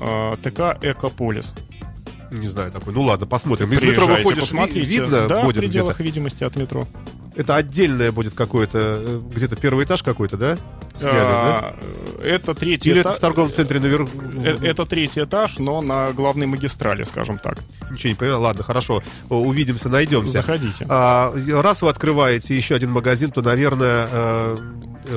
э, 0.43 0.51
ТК 0.51 0.79
Экополис. 0.83 1.55
Не 2.33 2.47
знаю 2.49 2.71
такой. 2.71 2.93
Ну 2.93 3.03
ладно, 3.03 3.27
посмотрим. 3.27 3.73
Из 3.73 3.83
метро 3.83 4.07
выходишь, 4.07 4.41
посмотрите. 4.41 4.81
видно 4.81 5.27
да, 5.27 5.43
в 5.45 5.53
пределах 5.53 5.99
видимости 6.01 6.45
от 6.45 6.55
метро. 6.57 6.87
Это 7.37 7.57
отдельное 7.57 8.11
будет 8.13 8.35
какое-то, 8.35 8.79
э, 8.79 9.21
где-то 9.35 9.57
первый 9.57 9.85
этаж 9.85 10.03
какой-то, 10.03 10.37
да? 10.37 10.57
Сняли, 10.99 11.15
да? 11.15 11.21
А, 11.23 11.77
Это 12.23 12.55
третий 12.55 12.91
Или 12.91 13.01
это 13.01 13.11
этаж. 13.11 13.19
в 13.19 13.21
торговом 13.21 13.53
центре 13.53 13.81
наверху? 13.81 14.11
Э, 14.45 14.57
Это 14.63 14.85
третий 14.85 15.23
этаж, 15.23 15.59
но 15.59 15.81
на 15.81 16.11
главной 16.13 16.47
магистрали, 16.47 17.05
скажем 17.05 17.39
так. 17.39 17.59
Ничего 17.91 18.09
не 18.11 18.15
понимаю. 18.17 18.41
Ладно, 18.41 18.63
хорошо. 18.65 19.03
Увидимся, 19.29 19.89
найдемся. 19.89 20.33
Заходите. 20.35 20.87
А, 20.89 21.33
раз 21.63 21.83
вы 21.83 21.89
открываете 21.89 22.55
еще 22.57 22.75
один 22.75 22.91
магазин, 22.91 23.31
то, 23.31 23.43
наверное, 23.43 24.09
э, 24.11 24.57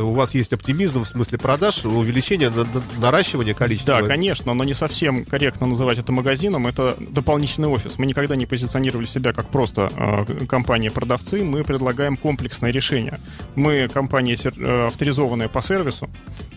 у 0.02 0.14
вас 0.14 0.34
есть 0.34 0.54
оптимизм 0.54 1.04
в 1.04 1.08
смысле 1.08 1.38
продаж, 1.38 1.84
увеличение, 1.86 2.50
на- 2.50 2.64
на- 2.64 2.82
наращивание 3.00 3.54
количества. 3.54 4.02
Да, 4.02 4.08
конечно, 4.08 4.54
но 4.54 4.64
не 4.64 4.74
совсем 4.74 5.26
корректно 5.26 5.68
называть 5.68 5.98
это 5.98 6.12
магазином. 6.12 6.66
Это 6.68 6.96
дополнительный 7.00 7.68
офис. 7.68 7.98
Мы 7.98 8.06
никогда 8.06 8.36
не 8.36 8.46
позиционировали 8.46 9.06
себя 9.06 9.34
как 9.34 9.50
просто 9.50 9.92
э, 9.96 10.46
компания-продавцы. 10.46 11.44
Мы 11.44 11.64
предлагаем 11.64 12.03
комплексное 12.18 12.72
решение. 12.72 13.20
Мы 13.56 13.88
компания 13.88 14.36
э, 14.36 14.88
авторизованная 14.88 15.48
по 15.48 15.62
сервису, 15.62 16.10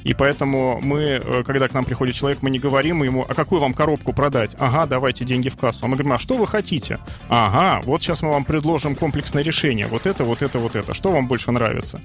и 0.05 0.15
поэтому 0.15 0.81
мы, 0.83 1.01
э, 1.03 1.43
когда 1.45 1.69
к 1.69 1.75
нам 1.75 1.85
приходит 1.85 2.15
человек, 2.15 2.43
мы 2.43 2.51
не 2.51 2.59
говорим 2.59 3.03
ему, 3.03 3.25
а 3.29 3.35
какую 3.35 3.61
вам 3.61 3.75
коробку 3.75 4.13
продать? 4.13 4.55
Ага, 4.59 4.87
давайте 4.87 5.25
деньги 5.25 5.49
в 5.49 5.57
кассу. 5.57 5.81
А 5.83 5.89
мы 5.89 5.97
говорим, 5.97 6.13
а 6.13 6.19
что 6.19 6.37
вы 6.37 6.47
хотите? 6.47 6.99
Ага, 7.29 7.81
вот 7.85 8.03
сейчас 8.03 8.23
мы 8.23 8.31
вам 8.31 8.45
предложим 8.45 8.95
комплексное 8.95 9.43
решение. 9.43 9.87
Вот 9.87 10.07
это, 10.07 10.25
вот 10.25 10.43
это, 10.43 10.59
вот 10.59 10.77
это. 10.77 10.95
Что 10.95 11.11
вам 11.11 11.27
больше 11.27 11.51
нравится? 11.51 12.01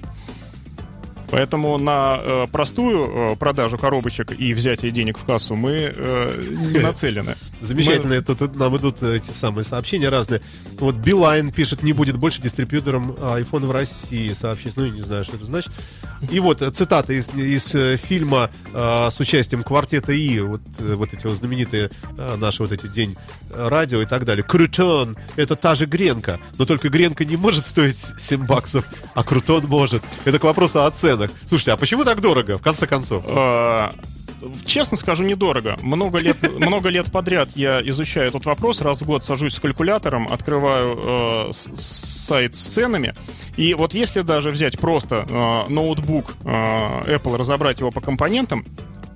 Поэтому 1.32 1.78
на 1.78 2.20
э, 2.22 2.46
простую 2.52 3.32
э, 3.32 3.36
продажу 3.36 3.78
коробочек 3.78 4.38
и 4.38 4.52
взятие 4.52 4.90
денег 4.90 5.16
в 5.16 5.24
кассу 5.24 5.54
мы 5.54 5.90
э, 5.96 6.44
не 6.74 6.78
нацелены. 6.82 7.36
Замечательно, 7.62 8.12
это 8.12 8.34
тут 8.34 8.54
нам 8.54 8.76
идут 8.76 9.02
эти 9.02 9.30
самые 9.30 9.64
сообщения 9.64 10.10
разные. 10.10 10.42
Вот 10.78 10.96
Билайн 10.96 11.50
пишет, 11.50 11.82
не 11.82 11.94
будет 11.94 12.18
больше 12.18 12.42
дистрибьютором 12.42 13.12
iPhone 13.12 13.64
в 13.64 13.70
России, 13.70 14.30
сообщить. 14.34 14.76
Ну, 14.76 14.84
я 14.84 14.90
не 14.90 15.00
знаю, 15.00 15.24
что 15.24 15.36
это 15.36 15.46
значит. 15.46 15.72
И 16.30 16.40
вот 16.40 16.62
э, 16.62 16.70
цитата 16.70 17.12
из, 17.12 17.30
из 17.34 17.74
э, 17.74 17.96
фильма 17.96 18.50
э, 18.72 19.08
с 19.10 19.18
участием 19.20 19.62
квартета 19.62 20.12
И, 20.12 20.40
вот, 20.40 20.60
э, 20.78 20.94
вот 20.94 21.12
эти 21.12 21.26
вот 21.26 21.36
знаменитые 21.36 21.90
э, 22.16 22.36
наши 22.36 22.62
вот 22.62 22.72
эти 22.72 22.86
день 22.86 23.16
радио 23.50 24.02
и 24.02 24.06
так 24.06 24.24
далее. 24.24 24.42
Крутон— 24.42 25.16
это 25.36 25.56
та 25.56 25.74
же 25.74 25.86
гренка, 25.86 26.38
но 26.58 26.64
только 26.64 26.88
гренка 26.88 27.24
не 27.24 27.36
может 27.36 27.66
стоить 27.66 28.12
7 28.18 28.46
баксов, 28.46 28.84
а 29.14 29.24
крутон 29.24 29.66
может. 29.66 30.02
Это 30.24 30.38
к 30.38 30.44
вопросу 30.44 30.84
о 30.84 30.90
ценах. 30.90 31.30
Слушайте, 31.46 31.72
а 31.72 31.76
почему 31.76 32.04
так 32.04 32.20
дорого, 32.20 32.58
в 32.58 32.62
конце 32.62 32.86
концов? 32.86 33.24
Честно 34.64 34.96
скажу, 34.96 35.24
недорого. 35.24 35.76
Много 35.82 36.18
лет, 36.18 36.36
много 36.58 36.88
лет 36.88 37.10
подряд 37.10 37.50
я 37.54 37.80
изучаю 37.88 38.28
этот 38.28 38.46
вопрос. 38.46 38.80
Раз 38.80 39.02
в 39.02 39.06
год 39.06 39.24
сажусь 39.24 39.54
с 39.54 39.60
калькулятором, 39.60 40.28
открываю 40.28 41.50
э, 41.50 41.52
сайт 41.52 42.54
с 42.54 42.68
ценами. 42.68 43.14
И 43.56 43.74
вот 43.74 43.94
если 43.94 44.22
даже 44.22 44.50
взять 44.50 44.78
просто 44.78 45.26
э, 45.28 45.72
ноутбук 45.72 46.36
э, 46.44 46.48
Apple, 46.48 47.36
разобрать 47.36 47.80
его 47.80 47.90
по 47.90 48.00
компонентам, 48.00 48.64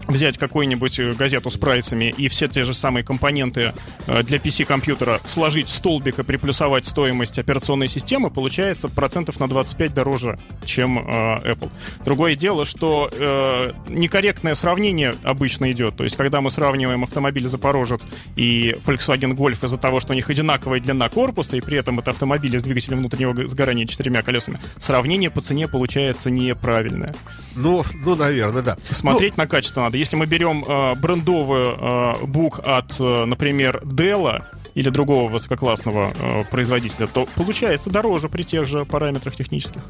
взять 0.08 0.38
какую-нибудь 0.38 0.98
э, 0.98 1.12
газету 1.14 1.50
с 1.50 1.56
прайсами 1.56 2.14
и 2.16 2.28
все 2.28 2.48
те 2.48 2.64
же 2.64 2.74
самые 2.74 3.04
компоненты 3.04 3.74
э, 4.06 4.22
для 4.22 4.38
PC-компьютера 4.38 5.20
сложить 5.24 5.68
в 5.68 5.74
столбик 5.74 6.18
и 6.18 6.22
приплюсовать 6.22 6.86
стоимость 6.86 7.38
операционной 7.38 7.88
системы, 7.88 8.30
получается 8.30 8.88
процентов 8.88 9.40
на 9.40 9.48
25 9.48 9.94
дороже, 9.94 10.38
чем 10.64 10.98
э, 10.98 11.52
Apple. 11.52 11.72
Другое 12.04 12.36
дело, 12.36 12.64
что 12.64 13.08
э, 13.12 13.72
некорректное 13.88 14.54
сравнение 14.54 15.14
обычно 15.22 15.70
идет. 15.72 15.96
То 15.96 16.04
есть, 16.04 16.16
когда 16.16 16.40
мы 16.40 16.50
сравниваем 16.50 17.04
автомобиль 17.04 17.46
Запорожец 17.48 18.02
и 18.36 18.76
Volkswagen 18.84 19.34
Golf 19.34 19.64
из-за 19.64 19.78
того, 19.78 20.00
что 20.00 20.12
у 20.12 20.16
них 20.16 20.28
одинаковая 20.30 20.80
длина 20.80 21.08
корпуса, 21.08 21.56
и 21.56 21.60
при 21.60 21.78
этом 21.78 21.98
это 21.98 22.10
автомобили 22.10 22.56
с 22.56 22.62
двигателем 22.62 22.98
внутреннего 22.98 23.46
сгорания 23.46 23.86
четырьмя 23.86 24.22
колесами, 24.22 24.58
сравнение 24.78 25.30
по 25.30 25.40
цене 25.40 25.68
получается 25.68 26.30
неправильное 26.30 27.14
Ну, 27.54 27.84
ну, 27.94 28.14
наверное, 28.14 28.62
да. 28.62 28.76
смотреть 28.90 29.36
на 29.36 29.46
качество 29.46 29.82
надо. 29.82 29.95
Если 29.96 30.16
мы 30.16 30.26
берем 30.26 30.64
э, 30.66 30.94
брендовую 30.96 31.76
э, 31.78 32.24
бук 32.26 32.60
от, 32.64 32.94
э, 33.00 33.24
например, 33.24 33.80
Dell 33.84 34.42
или 34.74 34.88
другого 34.90 35.28
высококлассного 35.30 36.12
э, 36.18 36.44
производителя, 36.50 37.06
то 37.06 37.26
получается 37.34 37.90
дороже 37.90 38.28
при 38.28 38.42
тех 38.42 38.66
же 38.66 38.84
параметрах 38.84 39.34
технических. 39.34 39.82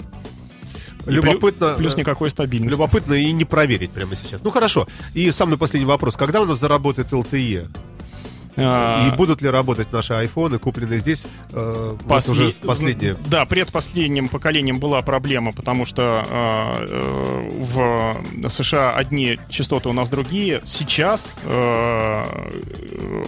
Любопытно, 1.06 1.66
плю- 1.66 1.76
Плюс 1.76 1.94
э, 1.96 2.00
никакой 2.00 2.30
стабильности. 2.30 2.74
Любопытно 2.74 3.14
и 3.14 3.30
не 3.32 3.44
проверить 3.44 3.90
прямо 3.90 4.16
сейчас. 4.16 4.42
Ну 4.42 4.50
хорошо. 4.50 4.88
И 5.14 5.30
самый 5.30 5.56
последний 5.56 5.86
вопрос. 5.86 6.16
Когда 6.16 6.40
у 6.40 6.46
нас 6.46 6.58
заработает 6.58 7.12
LTE? 7.12 7.66
А, 8.58 9.06
И 9.08 9.16
будут 9.16 9.42
ли 9.42 9.50
работать 9.50 9.92
наши 9.92 10.12
айфоны, 10.14 10.58
купленные 10.58 10.98
здесь? 11.00 11.26
э, 11.52 11.96
вот 11.98 12.08
После- 12.08 12.32
уже 12.32 12.52
последние. 12.66 13.16
Да, 13.26 13.44
предпоследним 13.44 14.28
поколением 14.28 14.78
была 14.78 15.02
проблема, 15.02 15.52
потому 15.52 15.84
что 15.84 16.24
э, 16.28 16.86
э, 16.88 17.48
в 17.50 18.48
США 18.48 18.92
одни 18.92 19.38
частоты, 19.50 19.88
у 19.88 19.92
нас 19.92 20.08
другие. 20.08 20.60
Сейчас 20.64 21.30
э, 21.44 22.24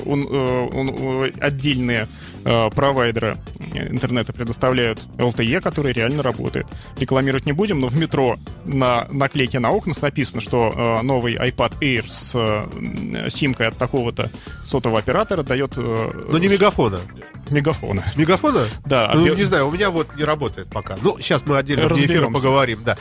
он, 0.07 0.27
э, 0.31 0.69
он, 0.73 0.89
э, 0.91 1.33
отдельные 1.41 2.09
э, 2.38 2.38
провайдеры 2.45 3.39
интернета 3.75 4.33
предоставляют 4.33 5.01
LTE, 5.19 5.61
который 5.61 5.93
реально 5.93 6.23
работает. 6.23 6.67
Рекламировать 6.99 7.47
не 7.47 7.53
будем, 7.53 7.81
но 7.81 7.89
в 7.89 7.97
метро 7.97 8.37
на 8.65 9.07
наклейке 9.11 9.59
на 9.59 9.71
окнах 9.71 10.01
написано, 10.03 10.41
что 10.41 10.73
э, 11.01 11.03
новый 11.03 11.35
iPad 11.37 11.79
Air 11.81 12.05
с 12.07 12.33
э, 12.35 13.29
симкой 13.31 13.69
от 13.69 13.77
такого-то 13.77 14.31
сотового 14.65 14.99
оператора 14.99 15.43
дает 15.43 15.75
э, 15.77 16.23
Но 16.31 16.39
не 16.39 16.49
мегафона. 16.49 17.01
мегафона. 17.51 18.05
Мегафона? 18.17 18.65
Да, 18.87 19.11
Ну, 19.15 19.23
а 19.23 19.29
бе- 19.29 19.35
не 19.37 19.45
знаю, 19.45 19.69
у 19.69 19.71
меня 19.71 19.91
вот 19.91 20.15
не 20.17 20.25
работает 20.25 20.69
пока. 20.69 20.97
Ну, 21.03 21.19
сейчас 21.19 21.45
мы 21.47 21.57
отдельно 21.59 21.89
вне 21.89 22.05
эфира 22.07 22.29
поговорим, 22.31 22.81
да. 22.85 22.97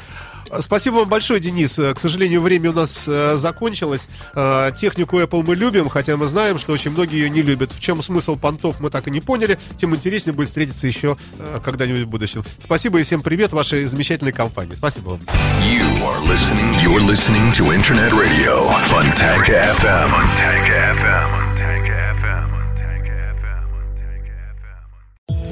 Спасибо 0.60 0.95
вам 0.95 1.10
большое, 1.10 1.39
Денис. 1.39 1.77
Э, 1.79 1.93
К 1.93 1.99
сожалению, 1.99 2.41
время 2.41 2.71
у 2.71 2.73
нас 2.73 3.05
э, 3.07 3.38
закончилось. 3.38 4.07
Э, 4.36 4.71
Технику 4.75 5.19
Apple 5.19 5.43
мы 5.45 5.55
любим, 5.55 5.89
хотя 5.89 6.17
мы 6.17 6.27
знаем, 6.27 6.57
что 6.57 6.73
очень 6.73 6.91
многие 6.91 7.19
ее 7.19 7.29
не 7.29 7.41
любят. 7.41 7.71
В 7.71 7.79
чем 7.79 8.01
смысл 8.01 8.36
понтов, 8.36 8.79
мы 8.79 8.89
так 8.89 9.07
и 9.07 9.12
не 9.12 9.21
поняли. 9.21 9.57
Тем 9.77 9.95
интереснее 9.95 10.33
будет 10.33 10.47
встретиться 10.47 10.88
еще 10.88 11.17
когда-нибудь 11.63 12.03
в 12.03 12.07
будущем. 12.07 12.43
Спасибо 12.60 12.99
и 12.99 13.03
всем 13.03 13.21
привет 13.21 13.51
вашей 13.53 13.86
замечательной 13.86 14.33
компании. 14.33 14.75
Спасибо 14.75 15.10
вам. 15.10 15.19
You 15.63 15.83
are 16.03 16.19
listening. 16.27 16.73
You're 16.81 17.01
listening 17.05 17.51
to. 17.53 17.67